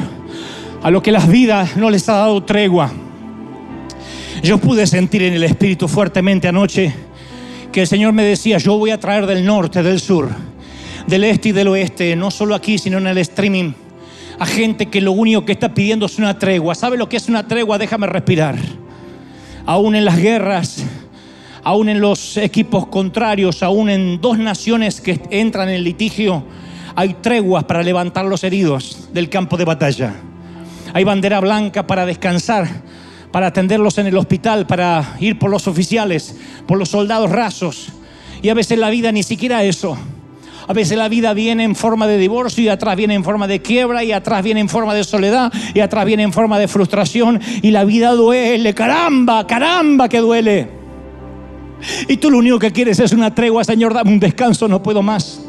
[0.81, 2.91] a los que las vidas no les ha dado tregua.
[4.45, 6.93] Yo pude sentir en el Espíritu fuertemente anoche
[7.71, 10.29] que el Señor me decía, yo voy a traer del norte, del sur,
[11.07, 13.71] del este y del oeste, no solo aquí, sino en el streaming,
[14.37, 16.75] a gente que lo único que está pidiendo es una tregua.
[16.75, 17.79] ¿Sabe lo que es una tregua?
[17.79, 18.55] Déjame respirar.
[19.65, 20.83] Aún en las guerras,
[21.63, 26.43] aún en los equipos contrarios, aún en dos naciones que entran en litigio,
[26.95, 30.13] hay treguas para levantar los heridos del campo de batalla.
[30.93, 32.67] Hay bandera blanca para descansar
[33.36, 37.89] para atenderlos en el hospital, para ir por los oficiales, por los soldados rasos.
[38.41, 39.97] Y a veces la vida ni siquiera eso.
[40.65, 43.61] A veces la vida viene en forma de divorcio y atrás viene en forma de
[43.61, 47.41] quiebra y atrás viene en forma de soledad y atrás viene en forma de frustración
[47.61, 50.69] y la vida duele, caramba, caramba que duele.
[52.07, 55.01] Y tú lo único que quieres es una tregua, Señor, dame un descanso, no puedo
[55.01, 55.41] más.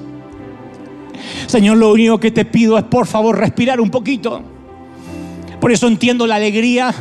[1.46, 4.42] Señor, lo único que te pido es por favor respirar un poquito.
[5.60, 6.92] Por eso entiendo la alegría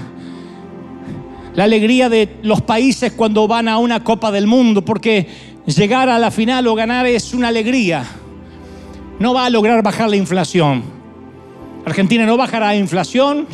[1.55, 5.27] la alegría de los países cuando van a una Copa del Mundo, porque
[5.65, 8.05] llegar a la final o ganar es una alegría.
[9.19, 10.83] No va a lograr bajar la inflación.
[11.85, 13.47] Argentina no bajará la inflación.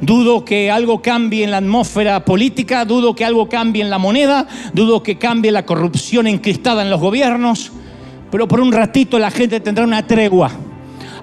[0.00, 4.48] Dudo que algo cambie en la atmósfera política, dudo que algo cambie en la moneda,
[4.72, 7.70] dudo que cambie la corrupción encristada en los gobiernos,
[8.30, 10.50] pero por un ratito la gente tendrá una tregua,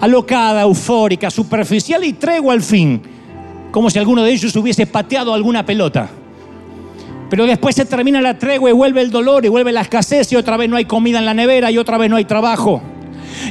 [0.00, 3.02] alocada, eufórica, superficial y tregua al fin
[3.72, 6.08] como si alguno de ellos hubiese pateado alguna pelota.
[7.28, 10.36] Pero después se termina la tregua y vuelve el dolor y vuelve la escasez y
[10.36, 12.82] otra vez no hay comida en la nevera y otra vez no hay trabajo.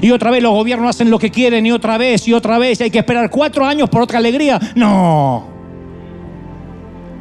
[0.01, 2.79] Y otra vez los gobiernos hacen lo que quieren y otra vez y otra vez
[2.79, 4.59] y hay que esperar cuatro años por otra alegría.
[4.75, 5.47] No.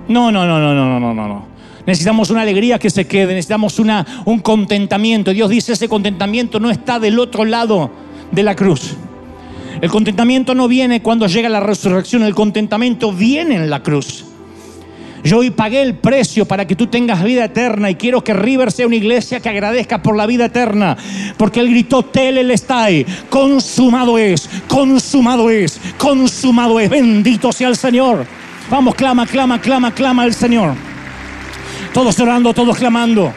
[0.07, 1.47] No, no, no, no, no, no, no, no.
[1.87, 5.33] Necesitamos una alegría que se quede, necesitamos una, un contentamiento.
[5.33, 7.91] Dios dice ese contentamiento no está del otro lado
[8.31, 8.97] de la cruz.
[9.81, 14.27] El contentamiento no viene cuando llega la resurrección, el contentamiento viene en la cruz.
[15.25, 18.73] Yo hoy pagué el precio para que tú tengas vida eterna y quiero que River
[18.73, 20.97] sea una iglesia que agradezca por la vida eterna,
[21.37, 28.27] porque él gritó Telelestai, consumado es, consumado es, consumado es, bendito sea el Señor.
[28.71, 30.75] Vamos, clama, clama, clama, clama al Señor.
[31.93, 33.33] Todos orando, todos clamando.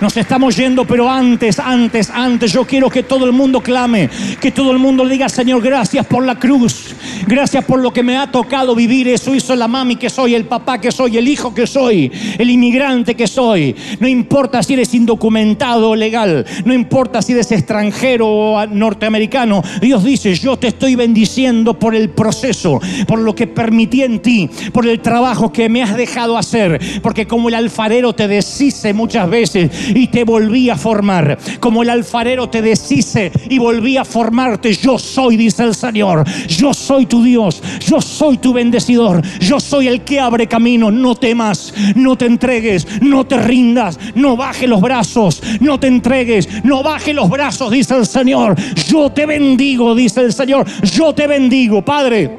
[0.00, 4.52] Nos estamos yendo, pero antes, antes, antes, yo quiero que todo el mundo clame, que
[4.52, 6.94] todo el mundo diga, Señor, gracias por la cruz,
[7.26, 9.08] Gracias por lo que me ha tocado vivir.
[9.08, 12.50] Eso hizo la mami que soy, el papá que soy, el hijo que soy, el
[12.50, 13.74] inmigrante que soy.
[13.98, 16.46] No importa si eres indocumentado o legal.
[16.64, 19.62] No importa si eres extranjero o norteamericano.
[19.80, 24.48] Dios dice, yo te estoy bendiciendo por el proceso, por lo que permití en ti,
[24.72, 26.80] por el trabajo que me has dejado hacer.
[27.02, 31.38] Porque como el alfarero te deshice muchas veces y te volví a formar.
[31.60, 34.72] Como el alfarero te deshice y volví a formarte.
[34.72, 36.24] Yo soy, dice el Señor.
[36.48, 37.62] Yo soy tu Dios.
[37.80, 39.22] Yo soy tu bendecidor.
[39.40, 40.90] Yo soy el que abre camino.
[40.90, 46.48] No temas, no te entregues, no te rindas, no baje los brazos, no te entregues,
[46.64, 48.56] no baje los brazos, dice el Señor.
[48.88, 50.66] Yo te bendigo, dice el Señor.
[50.82, 52.36] Yo te bendigo, Padre.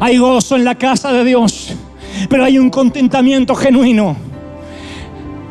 [0.00, 1.74] Hay gozo en la casa de Dios,
[2.28, 4.29] pero hay un contentamiento genuino.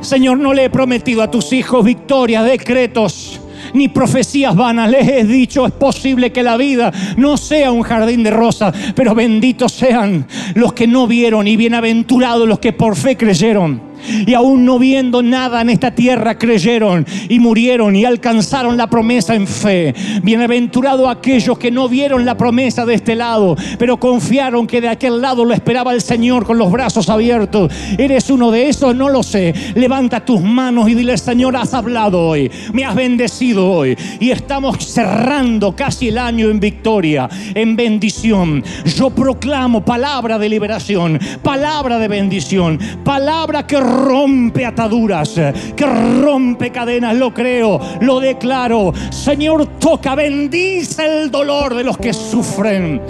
[0.02, 3.40] Señor, no le he prometido a tus hijos victoria, decretos,
[3.74, 4.90] ni profecías vanas.
[4.90, 9.14] Les he dicho, es posible que la vida no sea un jardín de rosas, pero
[9.14, 10.26] benditos sean
[10.56, 13.89] los que no vieron y bienaventurados los que por fe creyeron
[14.26, 19.36] y aún no viendo nada en esta tierra creyeron y murieron y alcanzaron la promesa
[19.36, 19.94] en fe.
[20.24, 25.22] Bienaventurados aquellos que no vieron la promesa de este lado, pero confiaron que de aquel
[25.22, 27.72] lado lo esperaba el Señor con los brazos abiertos.
[27.98, 28.96] ¿Eres uno de esos?
[28.96, 29.54] No lo sé.
[29.76, 34.78] Levanta tus manos y dile, Señor, has hablado hoy, me has bendecido hoy y estamos
[34.86, 38.64] cerrando casi el año en victoria, en bendición.
[38.86, 45.34] Yo proclamo palabra de liberación, palabra de bendición, palabra que rompe ataduras,
[45.76, 45.86] que
[46.22, 48.94] rompe cadenas, lo creo, lo declaro.
[49.10, 53.02] Señor, toca, bendice el dolor de los que sufren.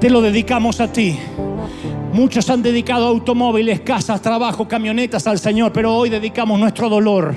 [0.00, 1.18] Te lo dedicamos a ti.
[2.12, 7.36] Muchos han dedicado automóviles, casas, trabajo, camionetas al Señor, pero hoy dedicamos nuestro dolor.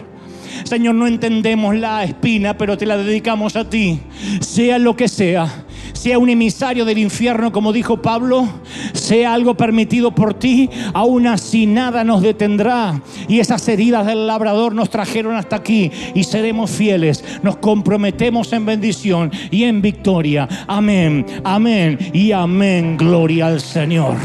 [0.64, 4.00] Señor, no entendemos la espina, pero te la dedicamos a ti.
[4.42, 5.65] Sea lo que sea
[5.96, 8.48] sea un emisario del infierno, como dijo Pablo,
[8.94, 13.02] sea algo permitido por ti, aún así nada nos detendrá.
[13.28, 17.24] Y esas heridas del labrador nos trajeron hasta aquí y seremos fieles.
[17.42, 20.48] Nos comprometemos en bendición y en victoria.
[20.68, 22.98] Amén, amén y amén.
[22.98, 24.16] Gloria al Señor.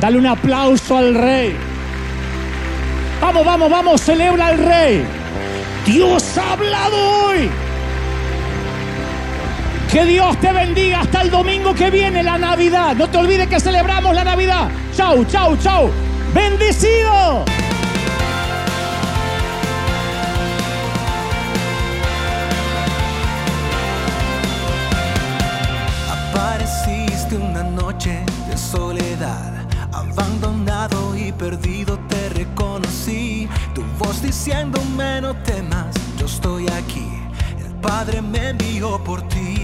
[0.00, 1.52] Dale un aplauso al Rey.
[3.20, 5.04] Vamos, vamos, vamos, celebra al Rey.
[5.86, 7.63] Dios ha hablado hoy.
[9.94, 12.96] Que Dios te bendiga hasta el domingo que viene, la Navidad.
[12.96, 14.68] No te olvides que celebramos la Navidad.
[14.92, 15.88] Chau, chau, chau.
[16.34, 17.44] Bendecido.
[26.10, 33.48] Apareciste una noche de soledad, abandonado y perdido te reconocí.
[33.76, 37.08] Tu voz diciéndome no temas, yo estoy aquí.
[37.64, 39.63] El Padre me envió por ti.